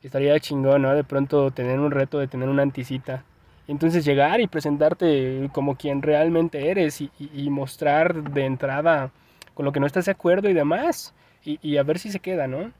[0.00, 0.94] Estaría chingón, ¿no?
[0.94, 3.24] De pronto tener un reto de tener una anticita.
[3.70, 9.12] Entonces llegar y presentarte como quien realmente eres y, mostrar de entrada
[9.54, 11.14] con lo que no estás de acuerdo y demás.
[11.44, 12.72] Y, a ver si se queda, ¿no?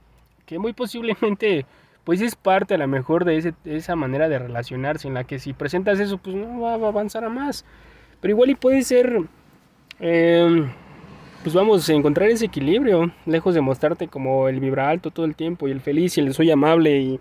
[0.47, 1.65] Que muy posiblemente
[2.03, 5.53] pues es parte a lo mejor de, esa manera de relacionarse en la que si
[5.53, 7.65] presentas eso pues no va, a avanzar a más.
[8.21, 9.17] Pero igual y puede ser...
[10.01, 10.73] Em,
[11.45, 15.37] pues vamos a encontrar ese equilibrio, lejos de mostrarte como el vibra alto todo el
[15.37, 17.21] tiempo y el feliz y el soy amable y,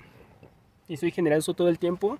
[0.88, 2.18] y soy generoso todo el tiempo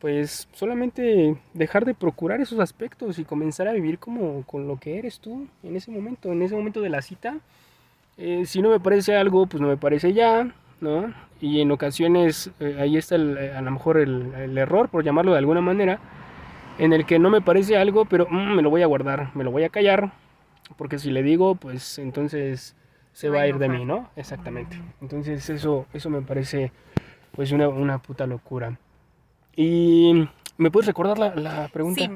[0.00, 4.98] pues solamente dejar de procurar esos aspectos y comenzar a vivir como con lo que
[4.98, 7.36] eres tú en ese momento, en ese momento de la cita.
[8.16, 11.12] Eh, si no me parece algo, pues no me parece ya, ¿no?
[11.40, 15.38] Y en ocasiones eh, ahí está eh, a lo mejor el, error, por llamarlo de
[15.38, 16.00] alguna manera,
[16.78, 19.44] en el que no me parece algo, pero mm, me lo voy a guardar, me
[19.44, 20.12] lo voy a callar,
[20.78, 22.74] porque si le digo, pues entonces
[23.12, 24.08] se, va a ir de mí, ¿no?
[24.16, 24.80] Exactamente.
[25.02, 26.72] Entonces eso, eso me parece
[27.32, 28.78] pues una, una puta locura.
[29.56, 32.04] ¿Y me puedes recordar la, pregunta?
[32.04, 32.10] Sí,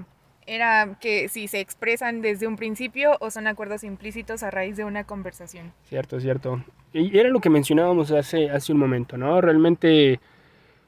[0.46, 4.84] era que si se expresan desde un principio o son acuerdos implícitos a raíz de
[4.84, 5.72] una conversación.
[5.84, 6.62] Cierto, cierto.
[6.92, 9.40] Y era lo que mencionábamos hace, hace un momento, ¿no?
[9.40, 10.20] Realmente,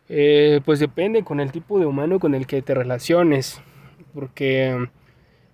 [0.08, 3.60] eh, pues depende con el tipo de humano con el que te relaciones.
[4.14, 4.88] Porque,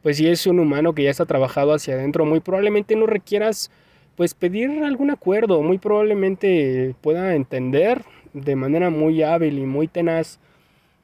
[0.02, 3.70] pues si es un humano que ya está trabajado hacia adentro, muy probablemente no requieras,
[4.16, 5.62] pues pedir algún acuerdo.
[5.62, 10.38] Muy probablemente pueda entender de manera muy hábil y muy tenaz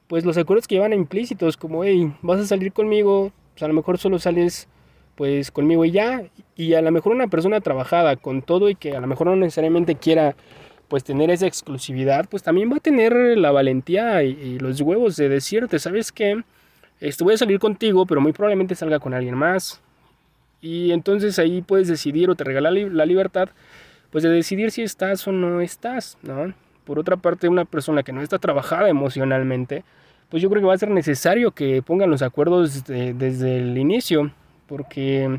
[0.08, 3.74] pues los acuerdos que llevan implícitos, como, hey, vas a salir conmigo, pues a lo
[3.74, 4.68] mejor solo sales
[5.14, 6.22] pues conmigo y ya,
[6.56, 9.36] y a lo mejor una persona trabajada con todo y que a lo mejor no
[9.36, 10.36] necesariamente quiera
[10.86, 15.28] pues tener esa exclusividad, pues también va a tener la valentía y, los huevos de
[15.28, 16.42] decirte, ¿sabes qué?
[17.00, 19.80] Esto voy a salir contigo, pero muy probablemente salga con alguien más.
[20.60, 23.50] Y entonces ahí puedes decidir o te regala la libertad,
[24.10, 26.54] pues de decidir si estás o no estás, ¿no?
[26.88, 29.84] Por otra parte, una persona que no está trabajada emocionalmente,
[30.30, 34.30] pues yo creo que va a ser necesario que pongan los acuerdos desde el inicio,
[34.66, 35.38] porque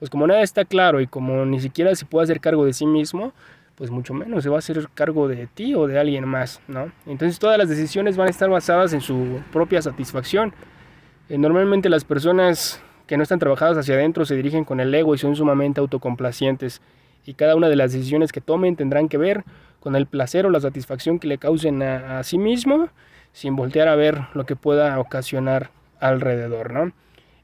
[0.00, 2.84] pues como nada está claro y como ni siquiera se puede hacer cargo de sí
[2.84, 3.32] mismo,
[3.76, 6.90] pues mucho menos se va a hacer cargo de ti o de alguien más, ¿no?
[7.06, 10.52] Entonces todas las decisiones van a estar basadas en su propia satisfacción.
[11.28, 15.14] Eh, normalmente las personas que no están trabajadas hacia adentro se dirigen con el ego
[15.14, 16.82] y son sumamente autocomplacientes
[17.28, 19.44] y cada una de las decisiones que tomen tendrán que ver
[19.80, 22.88] con el placer o la satisfacción que le causen a, sí mismo,
[23.34, 26.90] sin voltear a ver lo que pueda ocasionar alrededor, ¿no?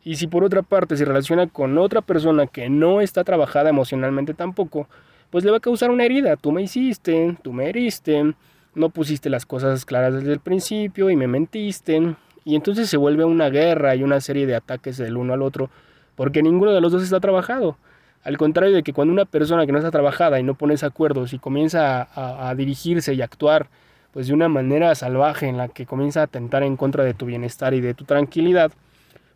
[0.03, 4.33] Y si por otra parte se relaciona con otra persona que no está trabajada emocionalmente
[4.33, 4.89] tampoco,
[5.29, 6.37] pues le va a causar una herida.
[6.37, 8.35] Tú me hiciste, tú me heriste,
[8.75, 12.17] no pusiste las cosas claras desde el principio y me mentiste.
[12.47, 15.69] Y entonces se vuelve una guerra y una serie de ataques del uno al otro,
[16.15, 17.77] porque ninguno de los dos está trabajado.
[18.25, 21.35] Al contrario de que cuando una persona que no está trabajada y no pones acuerdos
[21.35, 23.69] y comienza a, dirigirse y actuar
[24.13, 27.27] pues de una manera salvaje en la que comienza a atentar en contra de tu
[27.27, 28.73] bienestar y de tu tranquilidad,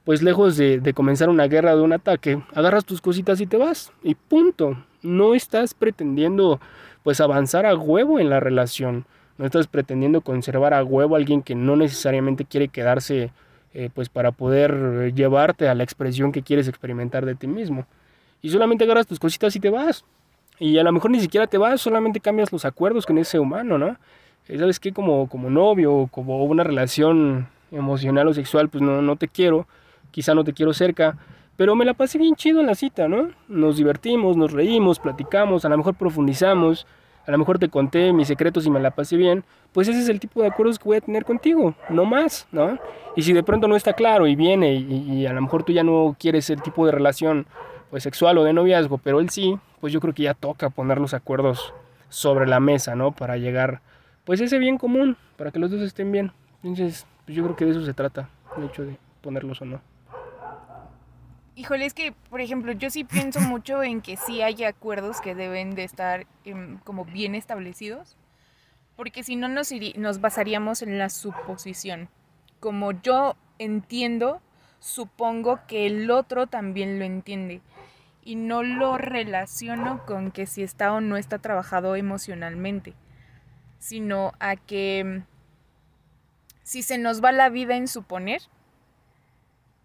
[0.04, 3.92] pues lejos de, comenzar una guerra de un ataque, agarras tus cositas y te vas.
[4.02, 4.82] Y punto.
[5.02, 6.60] No estás pretendiendo
[7.02, 9.04] pues avanzar a huevo en la relación.
[9.36, 13.32] No estás pretendiendo conservar a huevo a alguien que no necesariamente quiere quedarse
[13.74, 17.86] eh, pues para poder llevarte a la expresión que quieres experimentar de ti mismo
[18.42, 20.04] y solamente agarras tus cositas y te vas.
[20.58, 23.78] Y a lo mejor ni siquiera te vas, solamente cambias los acuerdos con ese humano,
[23.78, 23.96] ¿no?
[24.48, 24.92] Eh, ¿Sabes qué?
[24.92, 29.66] Como, como novio, como una relación emocional o sexual, pues no, no te quiero,
[30.10, 31.16] quizá no te quiero cerca,
[31.56, 33.30] pero me la pasé bien chido en la cita, ¿no?
[33.48, 36.86] Nos divertimos, nos reímos, platicamos, a lo mejor profundizamos,
[37.26, 40.08] a lo mejor te conté mis secretos y me la pasé bien, pues ese es
[40.08, 42.78] el tipo de acuerdos que voy a tener contigo, no más, ¿no?
[43.16, 45.82] Y si de pronto no está claro y viene y, a lo mejor tú ya
[45.82, 47.46] no quieres el tipo de relación
[47.90, 50.98] pues sexual o de noviazgo, pero él sí, pues yo creo que ya toca poner
[50.98, 51.72] los acuerdos
[52.08, 53.12] sobre la mesa, ¿no?
[53.12, 53.80] Para llegar
[54.24, 56.32] pues ese bien común, para que los dos estén bien.
[56.62, 59.80] Entonces, pues yo creo que de eso se trata, el hecho de ponerlos o no.
[61.54, 65.34] Híjole, es que, por ejemplo, yo sí pienso mucho en que sí hay acuerdos que
[65.34, 68.16] deben de estar em, como bien establecidos,
[68.96, 72.08] porque si no nos, nos basaríamos en la suposición.
[72.60, 74.40] Como yo entiendo,
[74.78, 77.60] supongo que el otro también lo entiende
[78.28, 82.92] y no lo relaciono con que si está o no está trabajado emocionalmente,
[83.78, 85.22] sino a que
[86.62, 88.42] si se nos va la vida en suponer,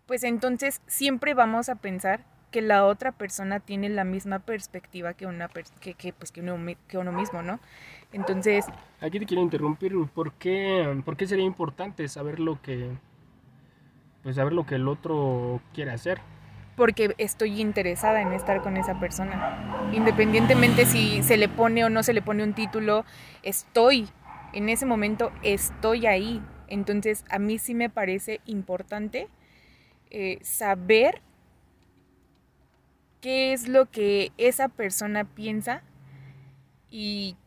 [0.07, 5.25] pues entonces siempre vamos a pensar que la otra persona tiene la misma perspectiva que
[5.25, 6.57] una que, pues uno,
[6.89, 7.61] que uno mismo, ¿no?
[8.11, 8.65] Entonces...
[8.99, 12.91] Aquí te quiero interrumpir, ¿por qué, ¿por qué sería importante saber lo que
[14.21, 16.19] pues saber lo que el otro quiere hacer?
[16.75, 19.89] Porque estoy interesada en estar con esa persona.
[19.93, 23.05] Independientemente si se le pone o no se le pone un título,
[23.43, 24.09] estoy
[24.53, 26.41] en ese momento estoy ahí.
[26.67, 29.27] Entonces a mí sí me parece importante
[30.09, 31.21] eh, saber
[33.23, 35.81] qué es lo que esa persona piensa
[36.91, 37.37] y,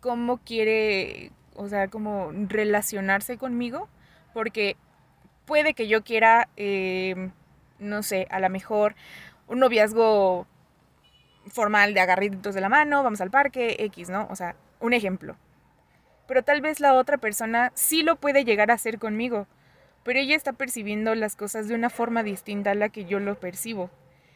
[0.00, 3.88] cómo quiere, o sea, cómo relacionarse conmigo,
[4.32, 4.76] porque
[5.44, 7.30] puede que yo quiera, eh,
[7.80, 8.94] no sé, a lo mejor
[9.48, 10.46] un noviazgo
[11.48, 14.28] formal de agarritos de la mano, vamos al parque, X, ¿no?
[14.30, 15.36] O sea, un ejemplo.
[16.28, 19.48] Pero tal vez la otra persona sí lo puede llegar a hacer conmigo
[20.02, 23.38] pero ella está percibiendo las cosas de una forma distinta a la que yo lo
[23.38, 23.90] percibo.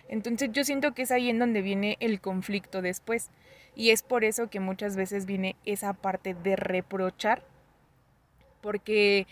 [0.09, 3.31] Entonces yo siento que es ahí en donde viene el conflicto después.
[3.75, 7.43] Y es por eso que muchas veces viene esa parte de reprochar,
[8.61, 9.27] porque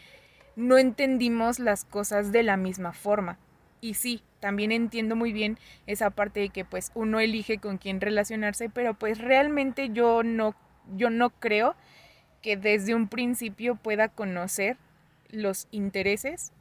[0.57, 3.39] no entendimos las cosas de la misma forma.
[3.83, 8.01] Y sí, también entiendo muy bien esa parte de que pues uno elige con quién
[8.01, 10.55] relacionarse, pero pues realmente yo no,
[10.95, 11.75] yo no creo
[12.43, 14.77] que desde un principio pueda conocer
[15.31, 16.53] los intereses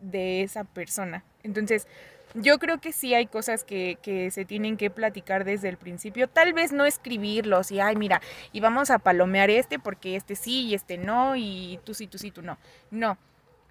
[0.00, 1.24] de esa persona.
[1.42, 1.88] Entonces,
[2.34, 3.98] yo creo que sí hay cosas que,
[4.30, 6.28] se tienen que platicar desde el principio.
[6.28, 10.66] Tal vez no escribirlos y, ay, mira, y vamos a palomear este porque este sí
[10.66, 12.56] y este no, y tú sí, tú sí, tú no.
[12.92, 13.18] No,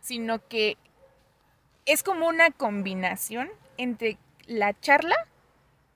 [0.02, 0.76] sino que
[1.88, 5.16] es como una combinación entre la charla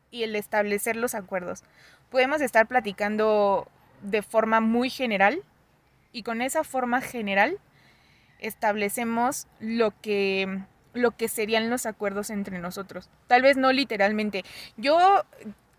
[0.10, 1.64] y el establecer los acuerdos.
[2.10, 3.68] Podemos estar platicando
[4.02, 5.44] de forma muy general
[6.12, 7.60] y con esa forma general
[8.40, 13.10] establecemos lo que lo que serían los acuerdos entre nosotros.
[13.28, 14.44] Tal vez no literalmente.
[14.76, 15.24] Yo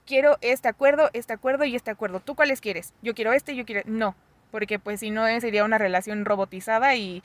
[0.07, 2.20] quiero este acuerdo, este acuerdo y este acuerdo.
[2.20, 2.94] ¿Tú cuáles quieres?
[3.03, 3.83] Yo quiero este, yo quiero...
[3.85, 4.14] No,
[4.51, 7.22] porque pues si no sería una relación robotizada y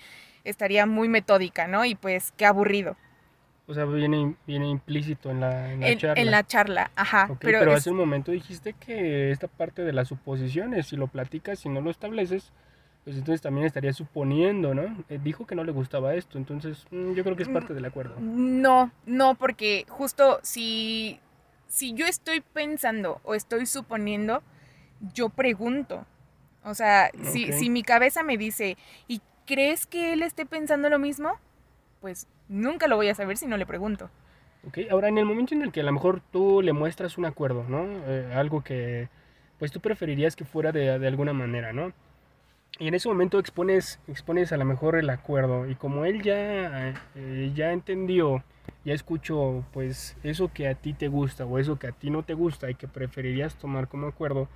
[0.49, 1.85] estaría muy metódica, ¿no?
[1.85, 2.95] Y pues qué aburrido.
[3.67, 6.21] O sea, viene, viene implícito en la, charla.
[6.21, 7.29] En la charla, ajá.
[7.41, 11.67] pero, hace un momento dijiste que esta parte de las suposiciones, si lo platicas, si
[11.67, 12.53] no lo estableces,
[13.03, 14.83] pues entonces también estaría suponiendo, ¿no?
[15.09, 17.83] Eh, dijo que no le gustaba esto, entonces mm, yo creo que es parte del
[17.83, 18.15] acuerdo.
[18.21, 21.19] No, no, porque justo si,
[21.67, 24.43] si yo estoy pensando o estoy suponiendo,
[25.13, 26.05] yo pregunto.
[26.63, 30.99] O sea, si, si mi cabeza me dice, ¿y crees que él esté pensando lo
[30.99, 31.31] mismo?
[32.01, 34.11] Pues nunca lo voy a saber si no le pregunto.
[34.67, 37.25] Ok, ahora en el momento en el que a lo mejor tú le muestras un
[37.25, 37.85] acuerdo, ¿no?
[38.05, 39.09] Eh, algo que
[39.57, 41.91] pues tú preferirías que fuera de, de alguna manera, ¿no?
[42.79, 46.93] y en ese momento expones, expones a lo mejor el acuerdo y como él ya,
[47.15, 48.43] eh, ya entendió,
[48.85, 52.23] ya escuchó pues eso que a ti te gusta o eso que a ti no
[52.23, 54.47] te gusta y que preferirías tomar como acuerdo,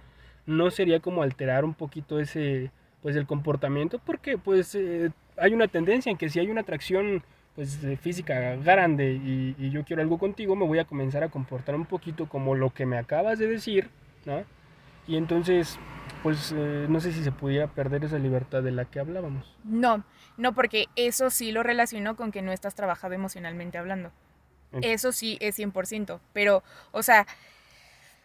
[0.45, 2.71] no sería como alterar un poquito ese
[3.01, 7.23] pues el comportamiento porque pues eh, hay una tendencia en que si hay una atracción
[7.55, 11.75] pues física grande y, y yo quiero algo contigo me voy a comenzar a comportar
[11.75, 13.89] un poquito como lo que me acabas de decir,
[14.25, 14.43] ¿no?
[15.07, 15.77] Y entonces
[16.23, 19.55] pues eh, no sé si se pudiera perder esa libertad de la que hablábamos.
[19.63, 20.03] No,
[20.37, 24.11] no, porque eso sí lo relaciono con que no estás trabajado emocionalmente hablando.
[24.81, 27.27] Eso sí es 100%, pero, o sea,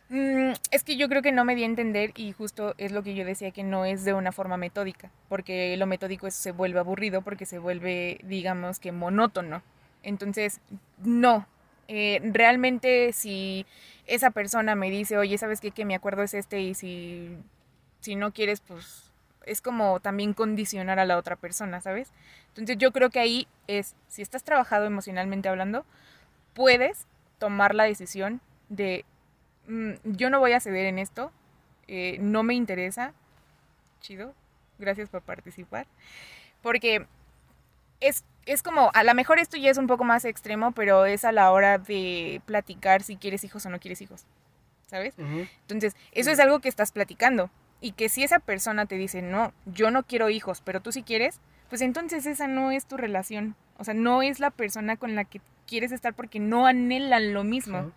[0.09, 3.03] mm, es que yo creo que no me di a entender y justo es lo
[3.03, 6.81] que yo decía, que no es de una forma metódica, porque lo metódico se vuelve
[6.81, 9.63] aburrido, porque se vuelve, digamos que monótono.
[10.03, 10.61] Entonces,
[10.99, 11.47] no,
[11.89, 13.67] eh, realmente si
[14.07, 15.71] esa persona me dice, oye, ¿sabes qué?
[15.73, 17.37] Que mi acuerdo es este y si
[18.07, 19.11] si no quieres, pues
[19.45, 22.13] es como también condicionar a la otra persona, ¿sabes?
[22.49, 25.85] Entonces yo creo que ahí es, si estás trabajado emocionalmente hablando,
[26.55, 27.07] puedes
[27.39, 29.05] tomar la decisión de,
[29.69, 31.33] mm, yo no voy a ceder en esto,
[31.89, 33.13] eh, no me interesa,
[34.01, 34.35] chido,
[34.79, 35.87] gracias por participar,
[36.63, 37.07] porque
[38.01, 41.25] es, es como, a lo mejor esto ya es un poco más extremo, pero es
[41.25, 44.25] a la hora de platicar si quieres hijos o no quieres hijos,
[44.87, 45.15] ¿sabes?
[45.19, 47.51] Entonces, eso es algo que estás platicando.
[47.81, 51.03] Y que si esa persona te dice, no, yo no quiero hijos, pero tú sí
[51.03, 53.55] quieres, pues entonces esa no es tu relación.
[53.79, 57.45] O sea, no es la persona con la que quieres estar porque no anhelan lo
[57.45, 57.93] mismo.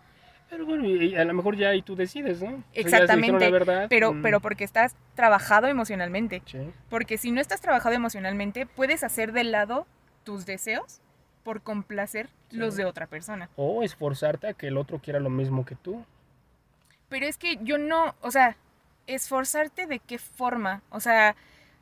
[0.50, 2.62] Pero bueno, y a lo mejor ya ahí tú decides, ¿no?
[2.74, 3.38] Exactamente.
[3.38, 4.22] la verdad, pero, mm.
[4.22, 6.42] pero porque estás trabajado emocionalmente.
[6.88, 9.86] Porque si no estás trabajado emocionalmente, puedes hacer de lado
[10.24, 11.00] tus deseos
[11.44, 13.48] por complacer los de otra persona.
[13.54, 16.04] O esforzarte a que el otro quiera lo mismo que tú.
[17.08, 18.56] Pero es que yo no, o sea,
[19.06, 20.82] esforzarte de qué forma.
[20.90, 21.36] O sea,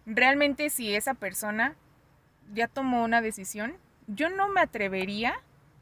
[0.04, 1.74] realmente si esa persona
[2.52, 5.40] ya tomó una decisión, yo no me atrevería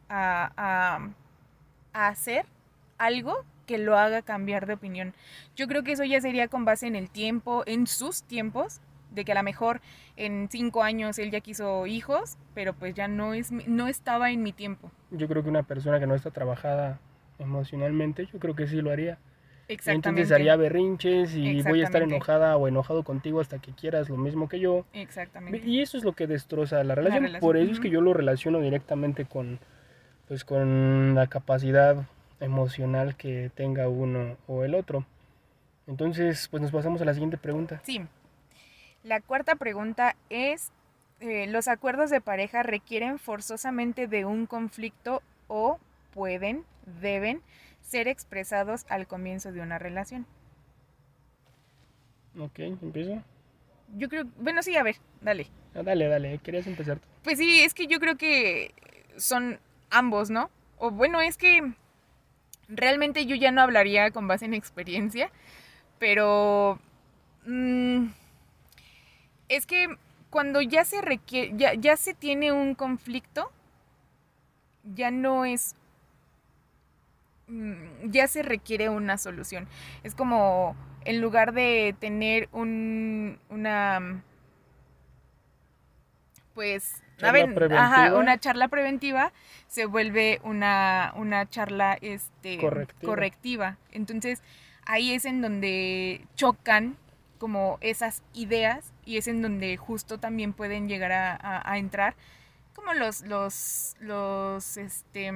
[0.08, 1.10] a,
[1.92, 2.46] a, hacer
[2.98, 5.12] algo que lo haga cambiar de opinión.
[5.56, 8.80] Yo creo que eso ya sería con base en el tiempo, en sus tiempos,
[9.10, 9.80] de que a lo mejor
[10.16, 14.42] en cinco años él ya quiso hijos, pero pues ya no, es, no estaba en
[14.42, 14.90] mi tiempo.
[15.10, 17.00] Yo creo que una persona que no está trabajada
[17.38, 19.18] emocionalmente, yo creo que sí lo haría.
[19.68, 20.10] Exactamente.
[20.10, 24.16] Entonces haría berrinches y voy a estar enojada o enojado contigo hasta que quieras lo
[24.16, 24.86] mismo que yo.
[24.92, 25.66] Exactamente.
[25.66, 27.40] Y eso es lo que destroza la relación.
[27.40, 29.58] Por eso es que yo lo relaciono directamente con,
[30.28, 32.06] pues, con la capacidad
[32.40, 35.06] emocional que tenga uno o el otro.
[35.86, 37.80] Entonces, pues nos pasamos a la siguiente pregunta.
[37.84, 38.00] Sí.
[39.04, 40.72] La cuarta pregunta es,
[41.20, 45.78] eh, ¿los acuerdos de pareja requieren forzosamente de un conflicto o
[46.12, 46.64] pueden,
[47.00, 47.42] deben
[47.86, 50.26] ser expresados al comienzo de una relación.
[52.38, 53.22] Ok, empiezo.
[53.96, 55.46] Yo creo, bueno, sí, a ver, dale.
[55.74, 56.98] Ah, dale, dale, querías empezar.
[57.22, 58.74] Pues sí, es que yo creo que
[59.16, 59.60] son
[59.90, 60.50] ambos, ¿no?
[60.78, 61.72] O bueno, es que
[62.68, 65.30] realmente yo ya no hablaría con base en experiencia,
[65.98, 66.78] pero
[67.46, 68.06] mm,
[69.48, 69.96] es que
[70.30, 73.50] cuando ya se requiere, ya, ya se tiene un conflicto,
[74.94, 75.74] ya no es
[77.48, 79.68] Mm, ya se requiere una solución.
[80.02, 84.22] Es como en lugar de tener un, una,
[86.54, 87.02] pues,
[88.14, 89.32] una charla preventiva,
[89.68, 92.58] se vuelve una, una charla este,
[93.02, 93.78] correctiva.
[93.92, 94.42] Entonces,
[94.84, 96.96] ahí es en donde chocan
[97.38, 102.14] como esas ideas y es en donde justo también pueden llegar a, a entrar
[102.76, 105.32] como los, los, los, este,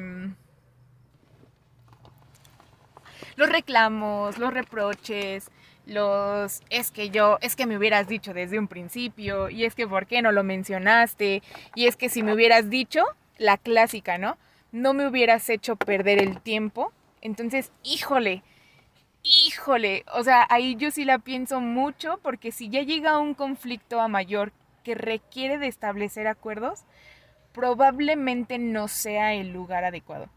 [3.36, 5.50] los reclamos, los reproches,
[5.86, 9.86] los es que yo, es que me hubieras dicho desde un principio, y es que
[9.86, 11.42] por qué no lo mencionaste,
[11.74, 13.04] y es que si me hubieras dicho,
[13.38, 14.38] la clásica, ¿no?
[14.72, 16.92] No me hubieras hecho perder el tiempo.
[17.22, 18.42] Entonces, híjole,
[19.22, 24.00] híjole, o sea, ahí yo sí la pienso mucho porque si ya llega un conflicto
[24.00, 24.52] a mayor
[24.84, 26.84] que requiere de establecer acuerdos,
[27.52, 30.28] probablemente no sea el lugar adecuado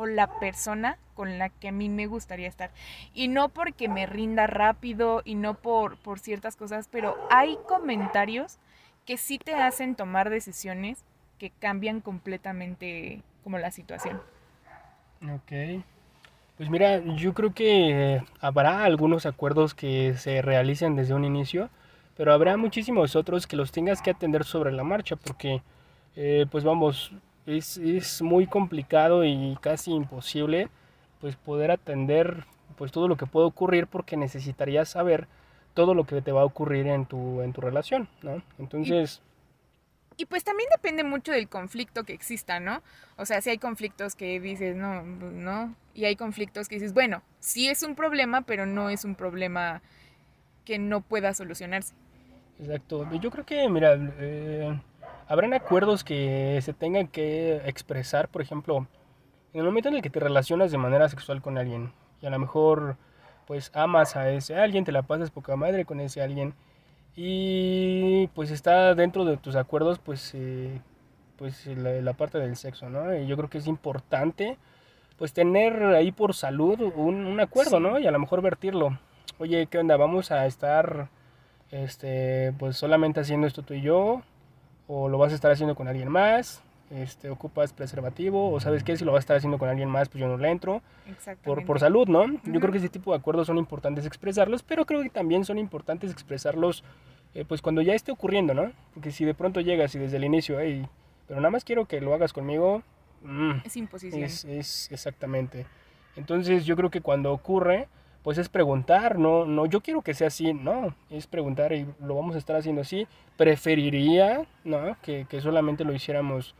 [0.00, 2.70] o la persona con la que a mí me gustaría estar.
[3.12, 8.58] Y no porque me rinda rápido y no por, por ciertas cosas, pero hay comentarios
[9.04, 11.04] que sí te hacen tomar decisiones
[11.38, 14.22] que cambian completamente como la situación.
[15.22, 15.82] Ok.
[16.56, 21.68] Pues mira, yo creo que habrá algunos acuerdos que se realicen desde un inicio,
[22.16, 25.62] pero habrá muchísimos otros que los tengas que atender sobre la marcha, porque,
[26.16, 27.12] eh, pues vamos,
[27.46, 30.68] es, es muy complicado y casi imposible
[31.20, 32.44] pues poder atender
[32.76, 35.28] pues todo lo que puede ocurrir porque necesitarías saber
[35.74, 38.42] todo lo que te va a ocurrir en tu, en tu relación, ¿no?
[38.58, 39.22] Entonces...
[40.16, 42.82] Y, pues también depende mucho del conflicto que exista, ¿no?
[43.16, 47.22] O sea, si hay conflictos que dices, no, no, y hay conflictos que dices, bueno,
[47.38, 49.80] sí es un problema, pero no es un problema
[50.66, 51.94] que no pueda solucionarse.
[52.58, 53.08] Exacto.
[53.14, 54.78] Yo creo que, mira, eh,
[55.30, 58.88] habrán acuerdos que se tengan que expresar, por ejemplo,
[59.52, 62.30] en el momento en el que te relacionas de manera sexual con alguien y a
[62.30, 62.96] lo mejor
[63.46, 66.52] pues amas a ese alguien, te la pasas poca madre con ese alguien
[67.14, 70.80] y pues está dentro de tus acuerdos pues eh,
[71.36, 73.16] pues la, parte del sexo, ¿no?
[73.16, 74.58] Y yo creo que es importante
[75.16, 78.00] pues tener ahí por salud un, un acuerdo, ¿no?
[78.00, 78.98] Y a lo mejor vertirlo.
[79.38, 79.96] Oye, ¿qué onda?
[79.96, 81.08] Vamos a estar
[81.70, 84.22] este pues solamente haciendo esto tú y yo
[84.92, 88.96] o lo vas a estar haciendo con alguien más, este, ocupas preservativo, o sabes qué,
[88.96, 90.82] si lo vas a estar haciendo con alguien más, pues yo no le entro.
[91.44, 92.26] Por, por salud, ¿no?
[92.44, 95.58] Yo creo que ese tipo de acuerdos son importantes expresarlos, pero creo que también son
[95.58, 96.82] importantes expresarlos
[97.34, 98.72] eh, pues cuando ya esté ocurriendo, ¿no?
[98.92, 100.84] Porque si de pronto llegas y desde el inicio, hey,
[101.28, 102.82] pero nada más quiero que lo hagas conmigo,
[103.22, 104.24] mm, es imposible.
[104.24, 105.66] Es, es, exactamente.
[106.16, 107.86] Entonces yo creo que cuando ocurre,
[108.22, 112.14] pues es preguntar, no, no, yo quiero que sea así, no, es preguntar y lo
[112.16, 113.06] vamos a estar haciendo así.
[113.36, 114.96] Preferiría, ¿no?
[115.02, 116.54] Que, que solamente lo hiciéramos,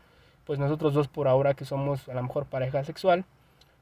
[0.45, 3.25] pues nosotros dos por ahora que somos a lo mejor pareja sexual.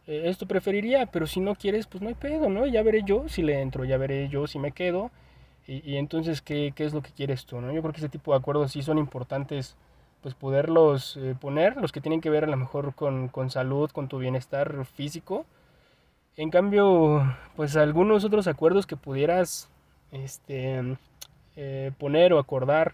[0.08, 2.66] Eh, esto preferiría, pero si no quieres, pues no hay pedo, ¿no?
[2.68, 5.12] Ya veré yo si le entro, ya veré yo si me quedo.
[5.68, 7.72] Y, entonces, ¿qué, ¿qué, es lo que quieres tú, no?
[7.72, 9.76] Yo creo que ese tipo de acuerdos sí son importantes,
[10.22, 13.92] pues poderlos eh, poner, los que tienen que ver a lo mejor con, con salud,
[13.92, 15.46] con tu bienestar físico
[16.40, 19.68] en cambio, pues algunos otros acuerdos que pudieras
[20.14, 20.98] este,
[21.58, 22.94] eh, poner o acordar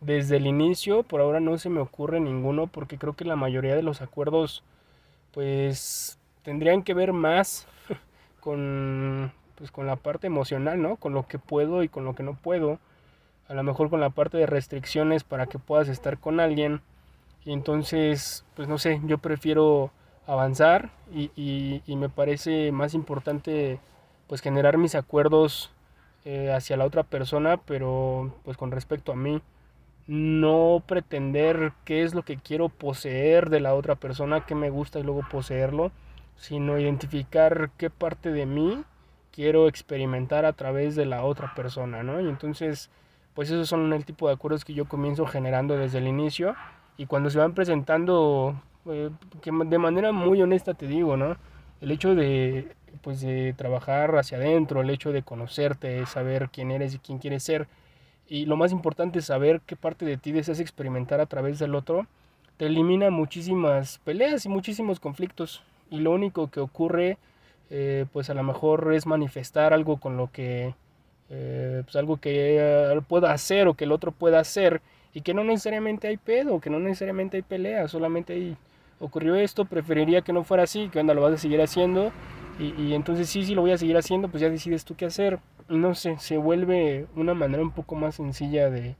[0.00, 3.76] desde el inicio, por ahora no se me ocurre ninguno porque creo que la mayoría
[3.76, 4.64] de los acuerdos
[5.30, 7.68] pues tendrían que ver más
[8.40, 10.96] con pues con la parte emocional, ¿no?
[10.96, 12.80] Con lo que puedo y con lo que no puedo.
[13.46, 16.80] A lo mejor con la parte de restricciones para que puedas estar con alguien.
[17.44, 19.92] Y entonces, pues no sé, yo prefiero
[20.32, 23.78] avanzar y, me parece más importante
[24.26, 25.70] pues generar mis acuerdos
[26.24, 29.42] eh, hacia la otra persona, pero pues con respecto a mí,
[30.06, 34.98] no pretender qué es lo que quiero poseer de la otra persona, qué me gusta
[34.98, 35.92] y luego poseerlo,
[36.36, 38.84] sino identificar qué parte de mí
[39.32, 42.20] quiero experimentar a través de la otra persona, ¿no?
[42.20, 42.90] Y entonces,
[43.34, 46.54] pues esos son el tipo de acuerdos que yo comienzo generando desde el inicio
[46.96, 49.10] y cuando se van presentando eh,
[49.40, 51.36] que de manera muy honesta te digo, ¿no?
[51.80, 52.68] El hecho de,
[53.02, 57.42] pues, de trabajar hacia adentro, el hecho de conocerte, saber quién eres y quién quieres
[57.42, 57.68] ser,
[58.28, 61.74] y lo más importante es saber qué parte de ti deseas experimentar a través del
[61.74, 62.06] otro,
[62.56, 65.62] te elimina muchísimas peleas y muchísimos conflictos.
[65.90, 67.18] Y lo único que ocurre,
[67.70, 70.74] eh, pues a lo mejor es manifestar algo con lo que,
[71.30, 74.80] eh, pues algo que pueda hacer o que el otro pueda hacer
[75.14, 78.56] y que no necesariamente hay pedo, que no necesariamente hay pelea, solamente hay
[79.02, 82.12] ocurrió esto, preferiría que no fuera así, que onda lo vas a seguir haciendo.
[82.58, 85.40] Y, entonces sí, sí lo voy a seguir haciendo, pues ya decides tú qué hacer.
[85.68, 88.94] No sé, se vuelve una manera un poco más sencilla de,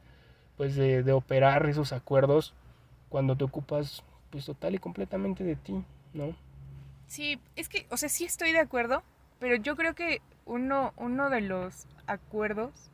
[0.56, 2.54] pues de, de operar esos acuerdos
[3.08, 5.84] cuando te ocupas pues total y completamente de ti,
[6.14, 6.34] ¿no?
[7.06, 9.02] Sí, es que, o sea, sí estoy de acuerdo,
[9.38, 12.90] pero yo creo que uno, uno de los acuerdos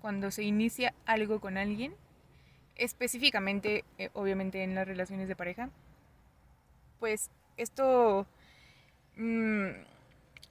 [0.00, 1.94] cuando se inicia algo con alguien,
[2.76, 5.70] específicamente, eh, obviamente en las relaciones de pareja,
[7.04, 8.26] pues esto
[9.16, 9.68] mm,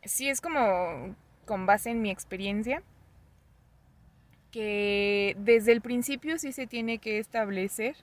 [0.03, 1.15] sí es como
[1.47, 2.83] con base en mi experiencia,
[4.51, 7.95] que desde el principio sí se tiene que establecer,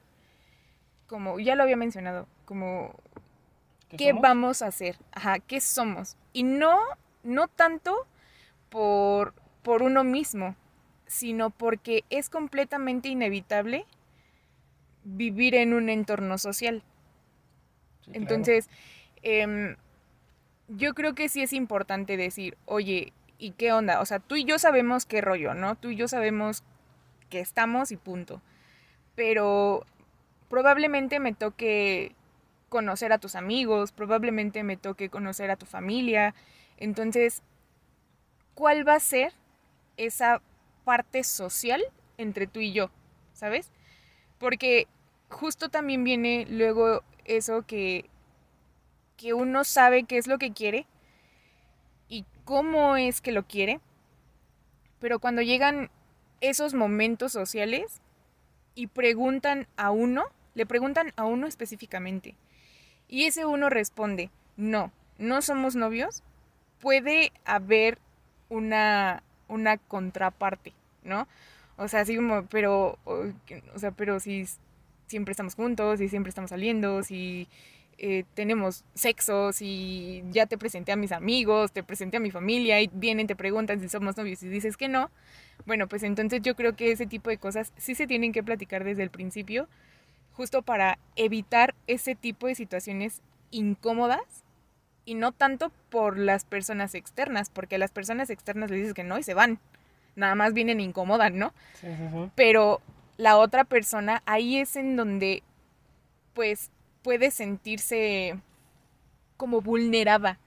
[1.06, 2.96] como ya lo había mencionado, como
[3.96, 6.16] qué, vamos a hacer, ajá, qué somos.
[6.32, 6.76] Y no,
[7.22, 8.04] no tanto
[8.68, 9.32] por,
[9.62, 10.56] por uno mismo,
[11.06, 13.86] sino porque es completamente inevitable
[15.04, 16.82] vivir en un entorno social.
[18.12, 18.68] Entonces,
[19.22, 19.76] em,
[20.68, 24.00] yo creo que sí es importante decir, oye, ¿y qué onda?
[24.00, 25.76] O sea, tú y yo sabemos qué rollo, ¿no?
[25.76, 26.62] Tú y yo sabemos
[27.28, 28.42] que estamos y punto.
[29.14, 29.84] Pero
[30.48, 32.14] probablemente me toque
[32.68, 36.34] conocer a tus amigos, probablemente me toque conocer a tu familia.
[36.76, 37.42] Entonces,
[38.54, 39.32] ¿cuál va a ser
[39.96, 40.40] esa
[40.84, 41.82] parte social
[42.18, 42.90] entre tú y yo?
[43.32, 43.70] ¿Sabes?
[44.38, 44.86] Porque
[45.28, 47.02] justo también viene luego
[47.36, 48.06] eso que,
[49.16, 50.86] que uno sabe qué es lo que quiere
[52.08, 53.80] y cómo es que lo quiere,
[54.98, 55.90] pero cuando llegan
[56.40, 58.00] esos momentos sociales
[58.74, 60.24] y preguntan a uno,
[60.54, 62.34] le preguntan a uno específicamente,
[63.08, 66.22] y ese uno responde, no, no somos novios,
[66.80, 67.98] puede haber
[68.48, 70.72] una, una contraparte,
[71.04, 71.28] ¿no?
[71.76, 74.46] O sea, así como, pero, o sea, pero si
[75.10, 77.48] siempre estamos juntos y siempre estamos saliendo, si
[77.98, 82.80] eh, tenemos sexo, si ya te presenté a mis amigos, te presenté a mi familia
[82.80, 85.10] y vienen, te preguntan si somos novios y dices que no,
[85.66, 88.84] bueno, pues entonces yo creo que ese tipo de cosas sí se tienen que platicar
[88.84, 89.68] desde el principio,
[90.32, 94.44] justo para evitar ese tipo de situaciones incómodas
[95.04, 99.04] y no tanto por las personas externas, porque a las personas externas le dices que
[99.04, 99.58] no y se van.
[100.16, 101.52] Nada más vienen e incomodan, ¿no?
[101.74, 102.30] Sí, sí, sí.
[102.34, 102.80] Pero
[103.20, 105.42] la otra persona, ahí es en donde
[106.32, 106.70] pues
[107.02, 108.34] puede sentirse
[109.36, 110.38] como vulnerada.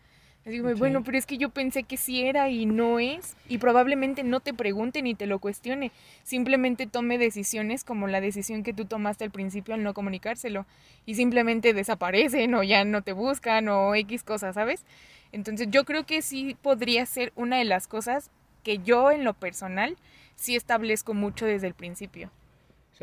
[0.46, 3.38] Digo, bueno, pero es que yo pensé que sí era y no es.
[3.48, 5.92] Y probablemente no te pregunte ni te lo cuestione.
[6.24, 10.66] Simplemente tome decisiones como la decisión que tú tomaste al principio al no comunicárselo.
[11.06, 14.84] Y simplemente desaparecen o ya no te buscan o X cosas, ¿sabes?
[15.32, 18.32] Entonces yo creo que sí podría ser una de las cosas
[18.64, 19.96] que yo en lo personal
[20.36, 22.32] sí establezco mucho desde el principio.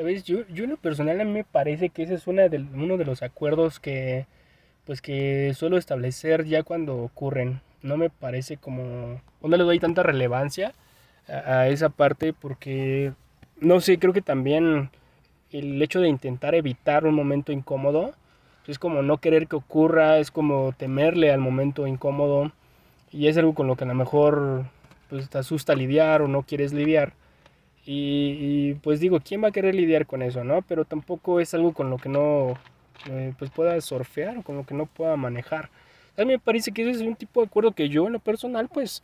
[0.01, 0.25] ¿Sabes?
[0.25, 3.23] Yo, yo en lo personal a mí me parece que ese es uno de los
[3.23, 4.25] acuerdos que
[4.87, 7.61] pues que suelo establecer ya cuando ocurren.
[7.83, 9.21] No me parece como...
[9.43, 10.73] no le doy tanta relevancia
[11.29, 13.13] a, a esa parte porque,
[13.61, 14.89] no sé, creo que también
[15.51, 18.15] el hecho de intentar evitar un momento incómodo
[18.67, 22.53] es como no querer que ocurra, es como temerle al momento incómodo
[23.13, 24.65] y es algo con lo que a lo mejor
[25.11, 27.13] pues te asusta lidiar o no quieres lidiar.
[27.87, 30.63] Y, pues digo, ¿quién va a querer lidiar con eso, no?
[30.63, 32.55] Pero tampoco es algo con lo que no
[33.09, 35.71] eh, pues pueda surfear o con lo que no pueda manejar.
[36.17, 38.19] A mí me parece que ese es un tipo de acuerdo que yo en lo
[38.19, 39.03] personal pues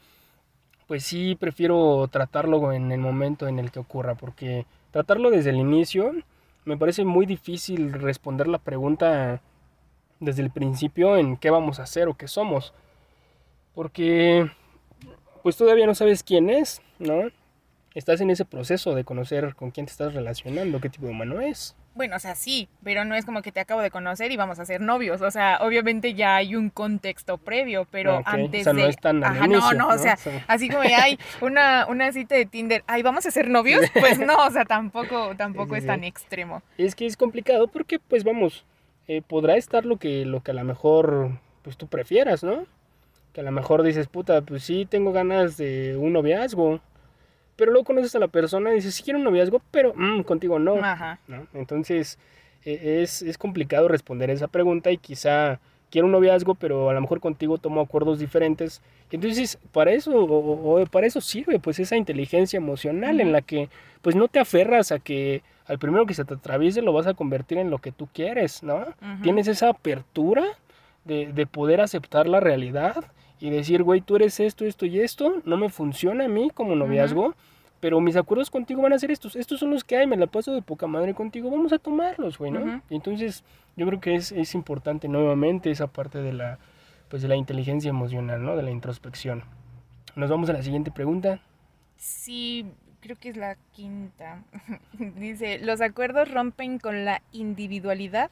[0.86, 5.56] pues sí prefiero tratarlo en el momento en el que ocurra porque tratarlo desde el
[5.56, 6.12] inicio
[6.64, 9.40] me parece muy difícil responder la pregunta
[10.20, 12.72] desde el principio en qué vamos a hacer o qué somos.
[13.74, 14.50] Porque
[15.42, 17.30] pues todavía no sabes quién es, ¿no?
[17.96, 21.40] Estás en ese proceso de conocer con quién te estás relacionando, qué tipo de humano
[21.40, 21.74] es.
[21.94, 24.58] Bueno, o sea, sí, pero no es como que te acabo de conocer y vamos
[24.58, 25.22] a ser novios.
[25.22, 28.88] O sea, obviamente ya hay un contexto previo, pero antes o sea, no de.
[28.90, 32.12] es tan al Ajá, inicio, no, no, o sea, así como ya hay una, una
[32.12, 35.78] cita de Tinder, ay, vamos a ser novios, pues no, o sea, tampoco, tampoco Sí,
[35.78, 36.06] es tan sí.
[36.06, 36.62] extremo.
[36.76, 38.66] Es que es complicado porque, pues vamos,
[39.08, 41.30] eh, podrá estar lo que, lo que a lo mejor
[41.62, 42.66] pues tú prefieras, ¿no?
[43.32, 46.80] Que a lo mejor dices, puta, pues sí, tengo ganas de un noviazgo.
[47.56, 50.58] Pero luego conoces a la persona y dices, sí quiero un noviazgo, pero mm, contigo
[50.58, 50.76] no.
[50.76, 51.18] Ajá.
[51.26, 51.46] ¿no?
[51.54, 52.18] Entonces
[52.64, 55.58] e- es, es complicado responder esa pregunta y quizá
[55.90, 58.82] quiero un noviazgo, pero a lo mejor contigo tomo acuerdos diferentes.
[59.10, 63.68] Entonces, para eso, o, o para eso sirve pues esa inteligencia emocional en la que
[64.02, 67.14] pues no te aferras a que al primero que se te atraviese lo vas a
[67.14, 68.84] convertir en lo que tú quieres, ¿no?
[69.22, 70.44] Tienes esa apertura
[71.04, 73.04] de, de poder aceptar la realidad
[73.40, 76.74] y decir, güey, tú eres esto, esto y esto, no me funciona a mí como
[76.74, 77.34] noviazgo,
[77.80, 80.26] pero mis acuerdos contigo van a ser estos, estos son los que hay, me la
[80.26, 82.82] paso de poca madre contigo, vamos a tomarlos, güey, ¿no?
[82.88, 83.44] Y entonces
[83.76, 86.58] yo creo que es, es importante nuevamente esa parte de la,
[87.08, 88.56] pues de la inteligencia emocional, ¿no?
[88.56, 89.44] De la introspección.
[90.14, 91.40] Nos vamos a la siguiente pregunta.
[91.96, 92.66] Sí,
[93.00, 94.42] creo que es la quinta.
[95.16, 98.30] Dice, los acuerdos rompen con la individualidad.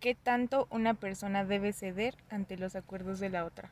[0.00, 3.70] ¿Qué tanto una persona debe ceder ante los acuerdos de la otra?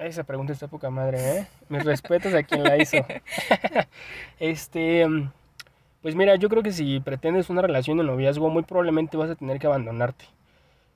[0.00, 1.46] Esa pregunta está poca madre, ¿eh?
[1.68, 2.96] Mis respetos a quien la hizo.
[4.40, 5.06] este,
[6.00, 9.34] pues mira, yo creo que si pretendes una relación de noviazgo, muy probablemente vas a
[9.34, 10.24] tener que abandonarte.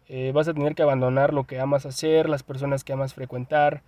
[0.08, 3.82] Eh, vas a tener que abandonar lo que amas hacer, las personas que amas frecuentar,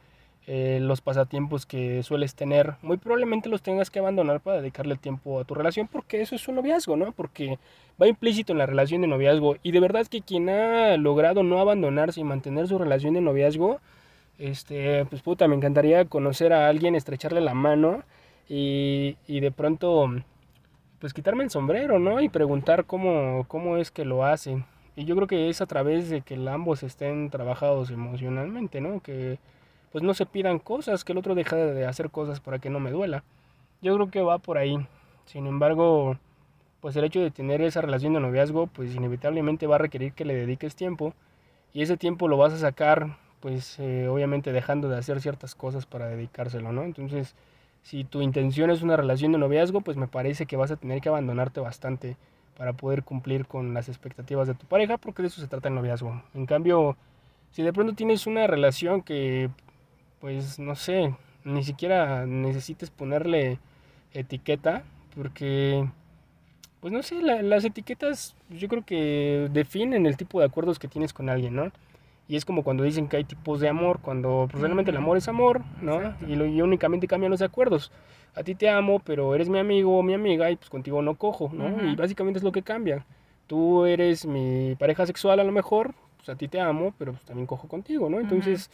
[0.47, 2.75] eh, los pasatiempos que sueles tener.
[2.83, 6.47] Muy probablemente los tengas que abandonar para dedicarle tiempo a tu relación, porque eso es
[6.47, 7.13] un noviazgo, ¿no?
[7.13, 7.59] Porque
[8.01, 9.57] va implícito en la relación de noviazgo.
[9.63, 13.81] Y de verdad que quien ha logrado no abandonarse y mantener su relación de noviazgo,
[14.39, 18.03] este, pues puta, me encantaría conocer a alguien, estrecharle la mano
[18.49, 20.09] y, y de pronto,
[21.01, 22.21] pues quitarme el sombrero, ¿no?
[22.21, 24.65] Y preguntar cómo, cómo es que lo hace.
[24.97, 29.01] Y yo creo que es a través de que ambos estén trabajados emocionalmente, ¿no?
[29.01, 29.39] Que
[29.93, 32.81] pues no se pidan cosas, que el otro deja de hacer cosas para que no
[32.81, 33.25] me duela.
[33.83, 34.77] Yo creo que va por ahí.
[35.27, 36.19] Sin embargo,
[36.81, 40.25] pues el hecho de tener esa relación de noviazgo, pues inevitablemente va a requerir que
[40.25, 41.15] le dediques tiempo.
[41.73, 45.87] Y ese tiempo lo vas a sacar, pues eh, obviamente dejando de hacer ciertas cosas
[45.87, 46.85] para dedicárselo, ¿no?
[46.85, 47.35] Entonces,
[47.83, 51.01] si tu intención es una relación de noviazgo, pues me parece que vas a tener
[51.01, 52.17] que abandonarte bastante
[52.57, 55.75] para poder cumplir con las expectativas de tu pareja, porque de eso se trata el
[55.75, 56.23] noviazgo.
[56.35, 56.97] En cambio,
[57.53, 59.51] si de pronto tienes una relación que,
[60.21, 61.15] pues no sé,
[61.45, 63.59] ni siquiera necesites ponerle
[64.15, 64.85] etiqueta,
[65.15, 65.89] porque,
[66.81, 70.89] pues no sé, la- las etiquetas yo creo que definen el tipo de acuerdos que
[70.89, 71.73] tienes con alguien, ¿no?
[72.29, 75.17] Y es como cuando dicen que hay tipos de amor, cuando pues, realmente el amor
[75.17, 76.15] es amor, ¿no?
[76.27, 77.93] Y, lo, y únicamente cambian los acuerdos.
[78.35, 81.15] A ti te amo, pero eres mi amigo o mi amiga y pues contigo no
[81.15, 81.91] cojo, ¿no?
[81.91, 83.07] Y básicamente es lo que cambia.
[83.47, 87.25] Tú eres mi pareja sexual a lo mejor, pues a ti te amo, pero pues
[87.25, 88.19] también cojo contigo, ¿no?
[88.19, 88.71] Entonces,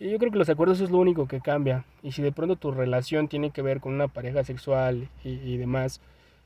[0.00, 1.84] yo creo que los acuerdos es lo único que cambia.
[2.02, 5.56] Y si de pronto tu relación tiene que ver con una pareja sexual y, y
[5.56, 6.00] demás,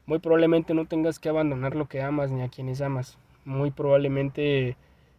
[0.07, 3.18] muy probablemente no tengas que abandonar lo que amas ni a quienes amas.
[3.44, 4.76] Muy probablemente,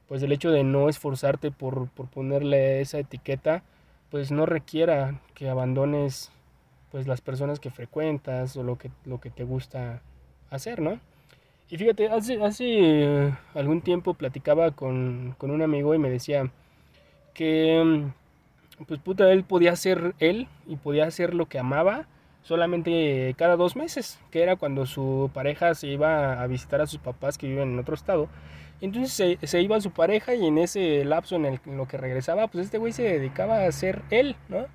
[0.08, 3.64] pues el hecho de no esforzarte por, por ponerle esa etiqueta,
[4.10, 6.32] pues no requiera que abandones
[6.92, 10.02] pues las personas que frecuentas o lo que, lo que te gusta
[10.52, 11.00] hacer, ¿no?
[11.70, 16.52] Y fíjate, hace, hace eh, algún tiempo platicaba con, con un amigo y me decía
[17.34, 22.08] que, mm, pues puta, él podía ser él y podía hacer lo que amaba
[22.44, 27.00] solamente cada dos meses, que era cuando su pareja se iba a visitar a sus
[27.00, 28.30] papás que viven en otro estado.
[28.82, 31.98] Entonces se, se iba su pareja y en ese lapso en, el, en lo que
[31.98, 34.66] regresaba, pues este güey se dedicaba a ser él, ¿no?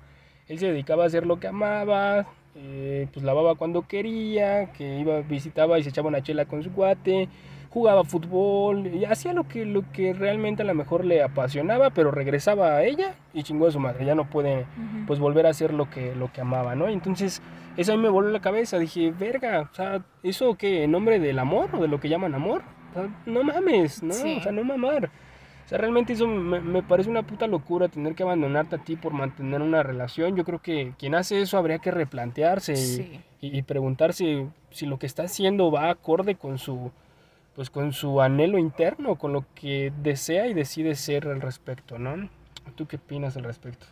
[0.47, 2.25] Él se dedicaba a hacer lo que amaba,
[2.55, 6.71] eh, pues lavaba cuando quería, que iba, visitaba y se echaba una chela con su
[6.71, 7.29] cuate,
[7.69, 12.09] jugaba fútbol, y hacía lo que, lo que realmente a lo mejor le apasionaba, pero
[12.09, 14.65] regresaba a ella y chingó a su madre, ya no puede
[15.05, 16.87] pues volver a hacer lo que, lo que amaba, ¿no?
[16.87, 17.41] Entonces
[17.77, 20.83] eso a mí me voló la cabeza, dije, verga, o sea, ¿eso qué?
[20.83, 22.63] ¿En nombre del amor o de lo que llaman amor?
[23.25, 24.13] No mames, ¿no?
[24.13, 24.37] Sí.
[24.39, 25.05] O sea, no mamar.
[25.65, 28.95] O sea, realmente eso me, me parece una puta locura tener que abandonarte a ti
[28.95, 30.35] por mantener una relación.
[30.35, 33.19] Yo creo que quien hace eso habría que replantearse Sí.
[33.41, 36.91] y- y preguntarse si lo que está haciendo va acorde con su
[37.55, 42.29] pues con su anhelo interno, con lo que desea y decide ser al respecto, ¿no?
[42.75, 43.85] ¿Tú qué opinas al respecto?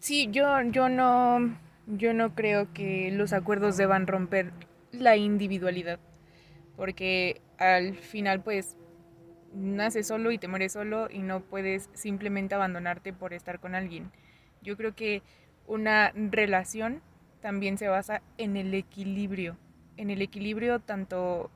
[0.00, 1.54] Sí, yo, yo no,
[1.86, 4.50] yo no creo que los acuerdos deban romper
[4.90, 6.00] la individualidad,
[6.76, 8.76] porque al final pues
[9.54, 14.10] naces solo y te mueres solo y no puedes simplemente abandonarte por estar con alguien.
[14.62, 15.22] Yo creo que
[15.66, 17.02] una relación
[17.40, 19.56] también se basa en el equilibrio,
[19.96, 21.50] en el equilibrio tanto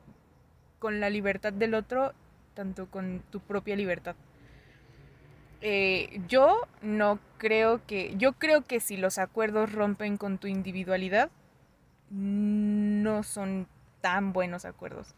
[0.79, 2.13] con la libertad del otro,
[2.53, 4.15] tanto con tu propia libertad.
[5.61, 11.31] Eh, yo no creo que, yo creo que si los acuerdos rompen con tu individualidad,
[12.11, 13.67] no son
[14.01, 15.15] tan buenos acuerdos.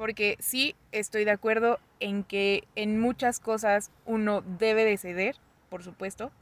[0.00, 5.36] Porque sí estoy de acuerdo en que en muchas cosas uno debe de ceder,
[5.68, 6.32] por supuesto,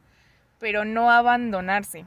[0.61, 2.07] pero no abandonarse.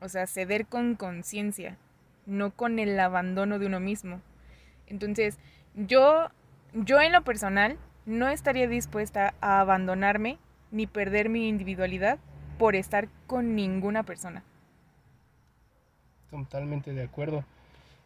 [0.00, 1.78] O sea, ceder con conciencia,
[2.26, 4.20] no con el abandono de uno mismo.
[4.86, 5.40] Entonces,
[5.74, 6.28] yo,
[6.74, 7.76] yo en lo personal
[8.06, 10.38] no estaría dispuesta a abandonarme
[10.70, 12.20] ni perder mi individualidad
[12.56, 14.44] por estar con ninguna persona.
[16.30, 17.44] Totalmente de acuerdo.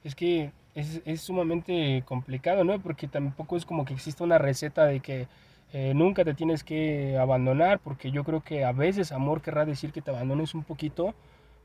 [0.05, 2.79] Es que es, es sumamente complicado, ¿no?
[2.81, 5.27] Porque tampoco es como que exista una receta de que
[5.73, 9.93] eh, nunca te tienes que abandonar, porque yo creo que a veces amor querrá decir
[9.93, 11.15] que te abandones un poquito,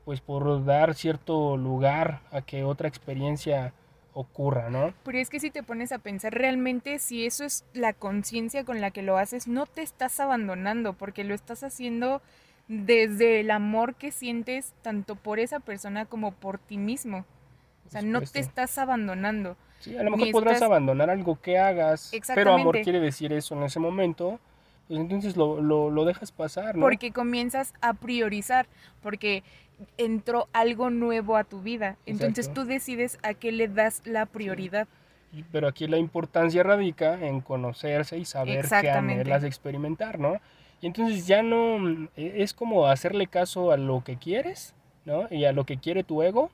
[0.04, 3.72] pues por dar cierto lugar a que otra experiencia
[4.12, 4.92] ocurra, ¿no?
[5.04, 8.80] Pero es que si te pones a pensar realmente si eso es la conciencia con
[8.80, 12.20] la que lo haces, no te estás abandonando porque lo estás haciendo
[12.68, 17.24] desde el amor que sientes tanto por esa persona como por ti mismo.
[17.98, 19.56] O sea, no te estás abandonando.
[19.80, 23.54] Sí, a lo mejor podrás estás- abandonar algo que hagas, pero amor quiere decir eso
[23.54, 24.40] en ese momento,
[24.88, 26.82] pues entonces lo, lo, lo dejas pasar, ¿no?
[26.82, 28.66] Porque comienzas a priorizar,
[29.02, 29.42] porque
[29.98, 31.96] entró algo nuevo a tu vida.
[32.06, 32.62] Entonces Exacto.
[32.62, 34.88] tú decides a qué le das la prioridad.
[35.32, 40.40] Y- Pero aquí la importancia radica en conocerse y saber qué anhelas experimentar, ¿no?
[40.80, 44.74] Y entonces ya no e- es como hacerle caso a lo que quieres,
[45.04, 45.26] ¿no?
[45.30, 46.50] Y a lo que quiere tu ego.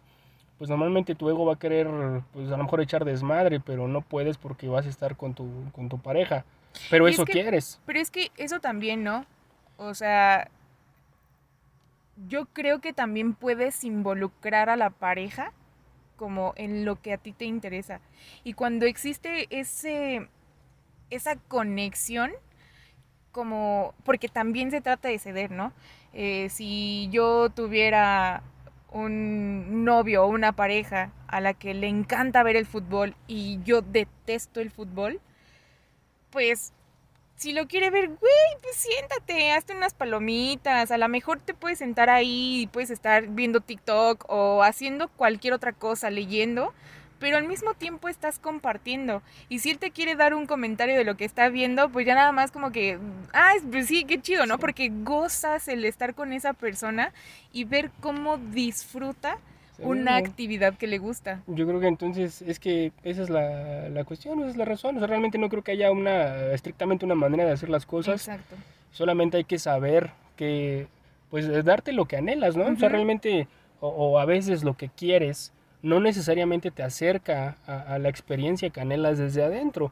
[0.60, 1.88] Pues normalmente tu ego va a querer,
[2.34, 5.48] pues a lo mejor echar desmadre, pero no puedes porque vas a estar con tu,
[5.72, 6.44] con tu pareja.
[6.90, 7.80] Pero Y es eso que- quieres.
[7.86, 9.24] Pero es que eso también, ¿no?
[9.78, 10.50] O sea,
[12.28, 15.54] yo creo que también puedes involucrar a la pareja
[16.18, 18.00] como en lo que a ti te interesa.
[18.44, 20.28] Y cuando existe ese
[21.08, 22.32] esa conexión,
[23.32, 25.72] como, porque también se trata de ceder, ¿no?
[26.12, 28.42] Eh, si yo tuviera
[28.92, 33.82] un novio o una pareja a la que le encanta ver el fútbol y yo
[33.82, 35.20] detesto el fútbol,
[36.30, 36.72] pues
[37.36, 41.78] si lo quiere ver, güey, pues siéntate, hazte unas palomitas, a lo mejor te puedes
[41.78, 46.74] sentar ahí y puedes estar viendo TikTok o haciendo cualquier otra cosa, leyendo,
[47.20, 49.22] pero al mismo tiempo estás compartiendo.
[49.48, 52.14] Y si él te quiere dar un comentario de lo que está viendo, pues ya
[52.14, 52.98] nada más como que,
[53.32, 54.54] ah, pues sí, qué chido, ¿no?
[54.54, 54.60] Sí.
[54.60, 57.12] Porque gozas el estar con esa persona
[57.52, 59.38] y ver cómo disfruta
[59.78, 61.42] una actividad que le gusta.
[61.46, 64.96] Yo creo que entonces es que esa es la, la cuestión, esa es la razón.
[64.96, 68.28] O sea, realmente no creo que haya una, estrictamente una manera de hacer las cosas.
[68.28, 68.56] Exacto.
[68.92, 70.86] Solamente hay que saber que,
[71.30, 72.66] pues, es darte lo que anhelas, ¿no?
[72.66, 73.46] O sea, realmente,
[73.80, 75.52] o, o a veces lo que quieres
[75.82, 79.90] no necesariamente te acerca a, a la experiencia que anhelas desde adentro.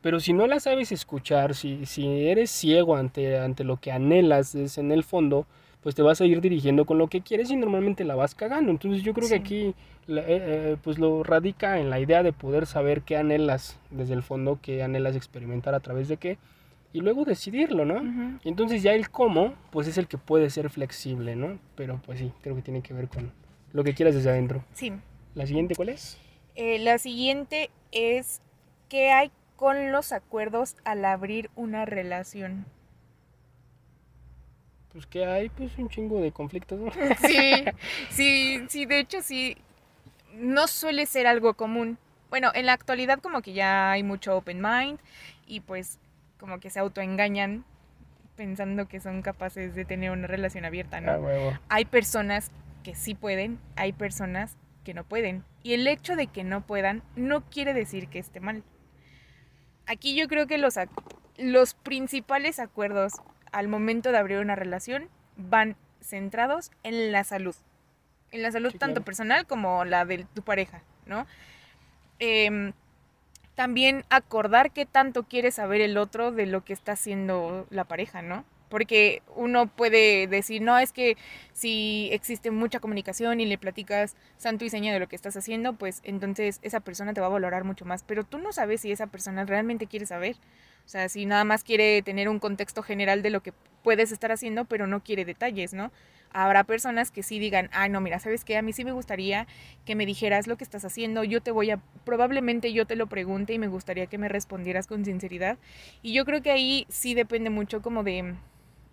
[0.00, 4.54] Pero si no la sabes escuchar, si, si eres ciego ante, ante lo que anhelas
[4.54, 5.46] en el fondo,
[5.82, 8.70] pues te vas a ir dirigiendo con lo que quieres y normalmente la vas cagando.
[8.70, 9.74] Entonces yo creo que aquí
[10.08, 14.22] eh, eh, pues lo radica en la idea de poder saber qué anhelas desde el
[14.22, 16.38] fondo, qué anhelas experimentar a través de qué,
[16.92, 18.38] y luego decidirlo, ¿no?
[18.44, 21.58] Y entonces ya el cómo, pues es el que puede ser flexible, ¿no?
[21.74, 23.32] Pero pues sí, creo que tiene que ver con
[23.72, 24.64] lo que quieras desde adentro.
[24.72, 24.92] Sí.
[25.34, 26.18] ¿La siguiente cuál es?
[26.54, 28.40] Eh, la siguiente es
[28.88, 32.66] ¿qué hay con los acuerdos al abrir una relación?
[34.92, 36.92] Pues que hay pues un chingo de conflictos, ¿no?
[37.26, 37.64] Sí,
[38.10, 39.56] sí, sí, de hecho sí,
[40.34, 41.98] no suele ser algo común.
[42.30, 45.00] Bueno, en la actualidad como que ya hay mucho open mind
[45.46, 45.98] y pues
[46.38, 47.64] como que se autoengañan
[48.36, 51.12] pensando que son capaces de tener una relación abierta, ¿no?
[51.12, 51.58] Ah, huevo.
[51.68, 52.50] Hay personas
[52.82, 55.44] que sí pueden, hay personas que no pueden.
[55.62, 58.62] Y el hecho de que no puedan no quiere decir que esté mal.
[59.86, 60.74] Aquí yo creo que los,
[61.36, 63.14] los principales acuerdos
[63.50, 67.56] al momento de abrir una relación van centrados en la salud.
[68.30, 71.26] En la salud tanto personal como la de tu pareja, ¿no?
[72.18, 72.72] Em,
[73.54, 78.22] también acordar qué tanto quiere saber el otro de lo que está haciendo la pareja,
[78.22, 78.44] ¿no?
[78.74, 81.16] Porque uno puede decir, no, es que
[81.52, 85.74] si existe mucha comunicación y le platicas santo y seña de lo que estás haciendo,
[85.74, 88.02] pues entonces esa persona te va a valorar mucho más.
[88.02, 90.34] Pero tú no sabes si esa persona realmente quiere saber.
[90.84, 93.52] O sea, si nada más quiere tener un contexto general de lo que
[93.84, 95.92] puedes estar haciendo, pero no quiere detalles, ¿no?
[96.32, 98.56] Habrá personas que sí digan, ay, no, mira, ¿sabes qué?
[98.56, 99.46] A mí sí me gustaría
[99.84, 103.06] que me dijeras lo que estás haciendo, yo te voy a, probablemente yo te lo
[103.06, 105.58] pregunte y me gustaría que me respondieras con sinceridad.
[106.02, 108.34] Y yo creo que ahí sí depende mucho como de,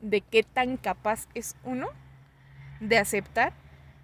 [0.01, 1.87] de qué tan capaz es uno
[2.79, 3.53] de aceptar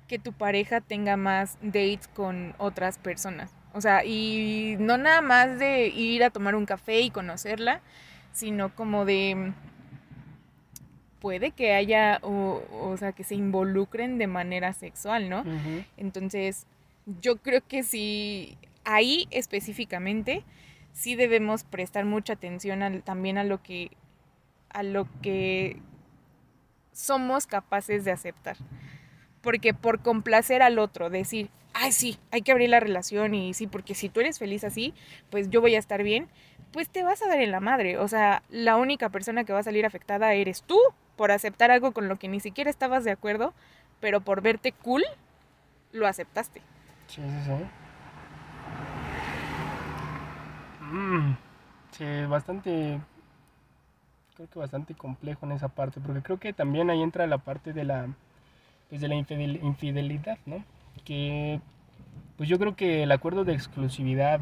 [0.08, 3.52] que tu pareja tenga más dates con otras personas.
[3.74, 7.82] O sea, y no nada más de ir a tomar un café y conocerla,
[8.32, 9.54] sino como de
[11.20, 15.44] puede que haya, o, o sea, que se involucren de manera sexual, ¿no?
[15.98, 16.68] Entonces,
[17.22, 20.44] yo creo que sí, ahí específicamente,
[20.94, 23.92] sí debemos prestar mucha atención también a lo que,
[24.70, 25.82] a lo que
[26.92, 28.58] somos capaces de aceptar.
[29.42, 33.68] Porque por complacer al otro, decir, ay, sí, hay que abrir la relación y sí,
[33.68, 34.94] porque si tú eres feliz así,
[35.30, 36.28] pues yo voy a estar bien,
[36.72, 37.98] pues te vas a dar en la madre.
[37.98, 40.80] O sea, la única persona que va a salir afectada eres tú
[41.16, 43.54] por aceptar algo con lo que ni siquiera estabas de acuerdo,
[44.00, 45.04] pero por verte cool,
[45.92, 46.62] lo aceptaste.
[47.08, 47.52] Sí, sí, sí.
[50.92, 51.36] Mm,
[51.92, 53.00] sí, bastante,
[54.38, 57.74] creo que bastante complejo en esa parte, porque creo que también ahí entra la parte
[57.74, 58.08] de la,
[58.88, 60.64] pues de la infidelidad, ¿no?
[61.04, 61.60] Que,
[62.38, 64.40] pues yo creo que el acuerdo de exclusividad,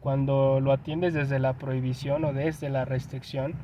[0.00, 3.54] cuando lo atiendes desde la prohibición o desde la restricción,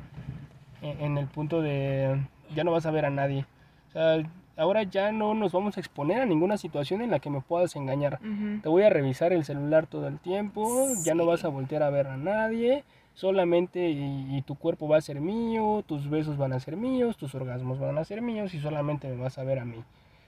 [0.81, 2.25] e, en el punto de
[2.55, 3.45] ya no vas a ver a nadie.
[3.89, 4.23] O sea,
[4.55, 7.75] ahora ya no nos vamos a exponer a ninguna situación en la que me puedas
[7.75, 8.19] engañar.
[8.63, 11.91] Te voy a revisar el celular todo el tiempo, ya no vas a voltear a
[11.91, 12.83] ver a nadie,
[13.17, 17.33] solamente y, tu cuerpo va a ser mío, tus besos van a ser míos, tus
[17.33, 19.83] orgasmos van a ser míos y solamente me vas a ver a mí.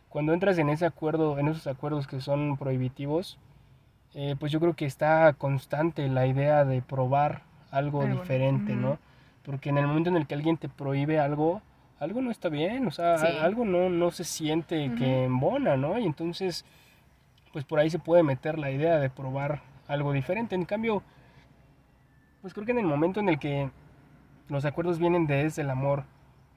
[0.09, 3.37] Cuando entras en ese acuerdo, en esos acuerdos que son prohibitivos,
[4.15, 8.97] eh, pues yo creo que está constante la idea de probar algo diferente, ¿no?
[9.43, 11.61] Porque en el momento en el que alguien te prohíbe algo,
[11.99, 13.13] algo no está bien, o sea,
[13.43, 15.99] algo no, no se siente que embona, ¿no?
[15.99, 16.65] Y entonces,
[17.53, 20.55] pues por ahí se puede meter la idea de probar algo diferente.
[20.55, 21.03] En cambio,
[22.41, 23.69] pues creo que en el momento en el que
[24.47, 26.03] los acuerdos vienen desde el amor,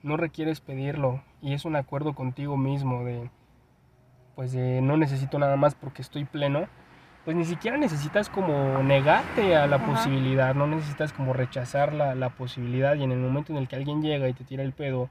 [0.02, 3.30] no requieres pedirlo y es un acuerdo contigo mismo de,
[4.34, 6.66] pues de no necesito nada más porque estoy pleno,
[7.24, 12.30] pues ni siquiera necesitas como negarte a la posibilidad, no necesitas como rechazar la, la
[12.30, 15.08] posibilidad y en el momento en el que alguien llega y te tira el pedo,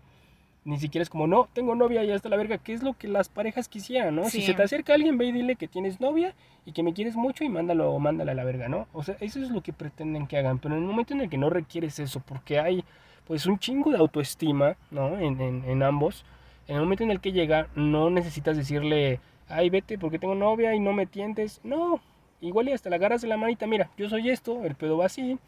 [0.64, 3.08] ni siquiera es como, no, tengo novia y hasta la verga, que es lo que
[3.08, 4.30] las parejas quisieran, ¿no?
[4.30, 6.36] Si se te acerca alguien, ve y dile que tienes novia
[6.66, 8.88] y que me quieres mucho y mándalo o mándala a la verga, ¿no?
[8.94, 11.30] O sea, eso es lo que pretenden que hagan, pero en el momento en el
[11.30, 12.84] que no requieres eso, porque hay
[13.26, 15.18] pues un chingo de autoestima, ¿no?
[15.18, 16.26] En, en, en ambos,
[16.68, 20.76] en el momento en el que llega, no necesitas decirle, ay, vete porque tengo novia
[20.76, 22.02] y no me tientes, no,
[22.40, 25.08] igual y hasta la agarras de la manita, mira, yo soy esto, el pedo va
[25.08, 25.40] así,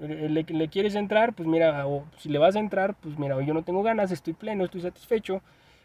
[0.00, 3.54] le, le, quieres entrar, pues mira, o si le vas a entrar, pues mira, yo
[3.54, 5.42] no tengo ganas, estoy pleno, estoy satisfecho.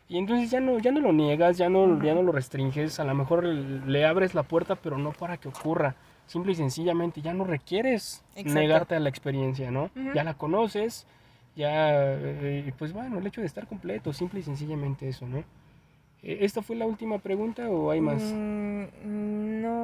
[0.07, 3.03] Y entonces ya no, ya no lo niegas, ya no, ya no lo restringes, a
[3.03, 5.95] lo mejor le abres la puerta, pero no para que ocurra.
[6.25, 9.91] Simple y sencillamente ya no requieres negarte a la experiencia, ¿no?
[10.15, 11.05] Ya la conoces,
[11.55, 15.43] ya, eh, pues bueno, el hecho de estar completo, simple y sencillamente eso, ¿no?
[16.23, 18.21] Eh, ¿Esta fue la última pregunta o hay más?
[18.21, 19.78] Mm, no.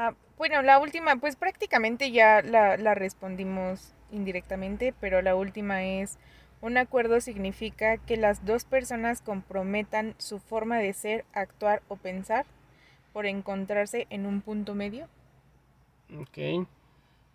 [0.00, 6.18] Ah, bueno, la última, pues prácticamente ya la, respondimos indirectamente, pero la última es,
[6.60, 12.46] un acuerdo significa que las dos personas comprometan su forma de ser, actuar o pensar
[13.12, 15.08] por encontrarse en un punto medio.
[16.16, 16.64] Ok.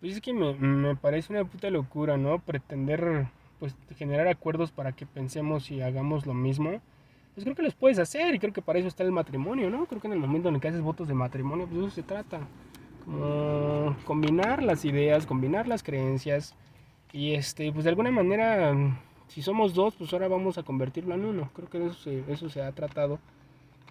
[0.00, 2.38] Pues es que me, me parece una puta locura, ¿no?
[2.38, 3.26] Pretender,
[3.58, 6.80] pues, generar acuerdos para que pensemos y hagamos lo mismo
[7.34, 9.86] pues creo que los puedes hacer y creo que para eso está el matrimonio, ¿no?
[9.86, 12.02] Creo que en el momento en el que haces votos de matrimonio, pues eso se
[12.02, 12.40] trata.
[13.04, 16.54] Como combinar las ideas, combinar las creencias
[17.12, 18.72] y este, pues de alguna manera,
[19.26, 21.50] si somos dos, pues ahora vamos a convertirlo en uno.
[21.54, 23.18] Creo que eso se, eso se ha tratado.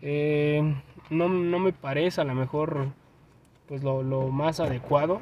[0.02, 0.62] Eh,
[1.10, 2.88] no, no, me parece a lo mejor
[3.68, 5.20] pues lo, lo más adecuado.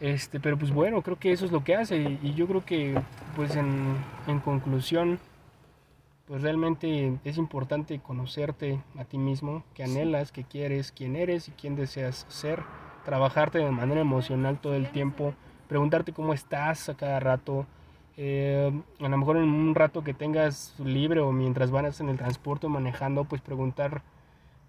[0.00, 2.64] Este, pero pues bueno, creo que eso es lo que hace y, y yo creo
[2.64, 3.00] que
[3.36, 5.18] pues en, en conclusión
[6.26, 11.52] pues realmente es importante conocerte a ti mismo, qué anhelas, qué quieres, quién eres y
[11.52, 12.62] quién deseas ser,
[13.04, 15.34] trabajarte de manera emocional todo el tiempo,
[15.68, 17.66] preguntarte cómo estás a cada rato,
[18.16, 18.70] eh,
[19.00, 22.68] a lo mejor en un rato que tengas libre o mientras vas en el transporte
[22.68, 24.02] manejando, pues preguntar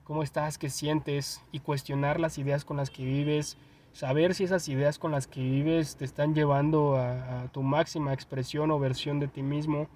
[0.03, 3.57] cómo estás, qué sientes y cuestionar las ideas con las que vives,
[3.93, 8.71] saber si esas ideas con las que vives te están llevando a, tu máxima expresión
[8.71, 9.87] o versión de ti mismo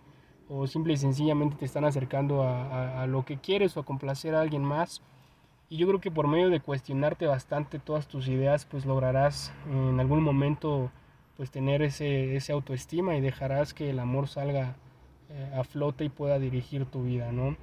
[0.49, 4.41] o simple y sencillamente te están acercando a, lo que quieres o a complacer a
[4.41, 5.01] alguien más.
[5.69, 9.99] Y yo creo que por medio de cuestionarte bastante todas tus ideas, pues lograrás en
[9.99, 10.91] algún momento
[11.35, 14.75] pues tener ese, ese autoestima y dejarás que el amor salga
[15.29, 17.57] eh, a flote y pueda dirigir tu vida, ¿no?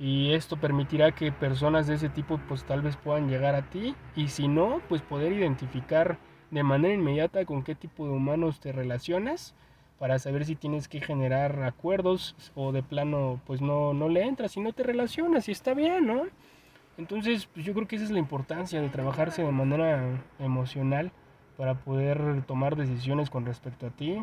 [0.00, 3.94] Y esto permitirá que personas de ese tipo pues tal vez puedan llegar a ti
[4.16, 6.18] y si no, pues poder identificar
[6.50, 9.54] de manera inmediata con qué tipo de humanos te relacionas
[9.98, 14.56] para saber si tienes que generar acuerdos o de plano pues no, no le entras
[14.56, 16.22] y no te relacionas y está bien, ¿no?
[16.96, 21.12] Entonces pues yo creo que esa es la importancia de trabajarse de manera emocional
[21.56, 24.18] para poder tomar decisiones con respecto a ti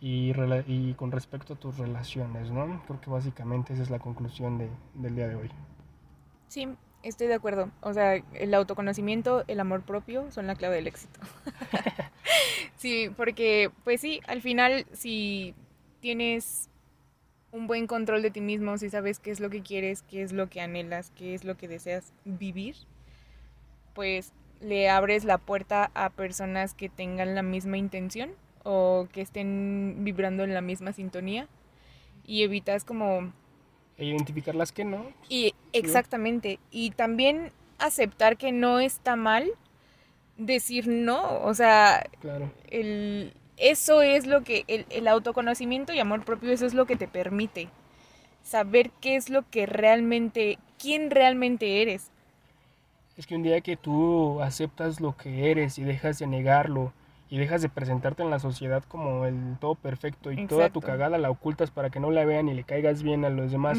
[0.00, 0.32] y,
[0.66, 2.82] y, con respecto a tus relaciones, ¿no?
[2.86, 5.50] Creo que básicamente esa es la conclusión de, del día de hoy.
[6.48, 6.68] Sí,
[7.02, 7.70] estoy de acuerdo.
[7.80, 11.18] O sea, el autoconocimiento, el amor propio son la clave del éxito.
[12.76, 15.54] sí, porque, pues sí, al final, si
[16.00, 16.68] tienes
[17.52, 20.32] un buen control de ti mismo, si sabes qué es lo que quieres, qué es
[20.32, 22.76] lo que anhelas, qué es lo que deseas vivir,
[23.94, 28.30] pues le abres la puerta a personas que tengan la misma intención
[28.62, 31.48] o que estén vibrando en la misma sintonía
[32.26, 33.32] y evitas como...
[33.96, 35.06] E identificar las que no.
[35.28, 36.58] Y exactamente.
[36.70, 39.50] Y también aceptar que no está mal
[40.36, 41.40] decir no.
[41.42, 42.50] O sea, claro.
[42.70, 46.96] el, eso es lo que, el, el autoconocimiento y amor propio, eso es lo que
[46.96, 47.68] te permite
[48.42, 52.10] saber qué es lo que realmente, quién realmente eres
[53.16, 56.92] es que un día que tú aceptas lo que eres y dejas de negarlo
[57.30, 61.18] y dejas de presentarte en la sociedad como el todo perfecto y toda tu cagada
[61.18, 63.78] la ocultas para que no la vean y le caigas bien a los demás,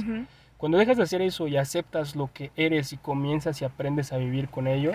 [0.57, 4.17] cuando dejas de hacer eso y aceptas lo que eres y comienzas y aprendes a
[4.17, 4.91] vivir con ello,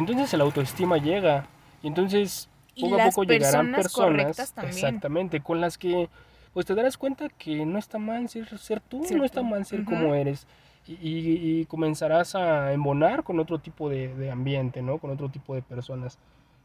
[0.00, 1.46] entonces el autoestima llega
[1.82, 2.48] y entonces
[2.80, 6.08] poco a poco llegarán personas exactamente con las que
[6.52, 9.84] pues te darás cuenta que no está mal ser, ser tú, no está mal ser
[9.84, 10.46] como eres
[10.88, 14.98] y, comenzarás a embonar con otro tipo de, ambiente, ¿no?
[14.98, 16.18] Con otro tipo de personas.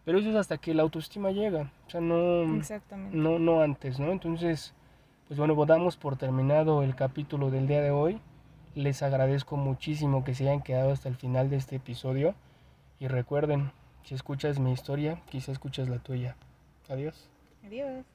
[0.05, 2.45] Pero eso es hasta que la autoestima llega, o sea, no,
[3.11, 4.11] no, no antes, ¿no?
[4.11, 4.73] Entonces,
[5.27, 8.19] pues bueno, damos por terminado el capítulo del día de hoy.
[8.73, 12.33] Les agradezco muchísimo que se hayan quedado hasta el final de este episodio.
[13.01, 13.71] Y recuerden,
[14.03, 16.35] si escuchas mi historia, quizá escuchas la tuya.
[16.87, 17.27] Adiós.
[17.65, 18.05] Adiós.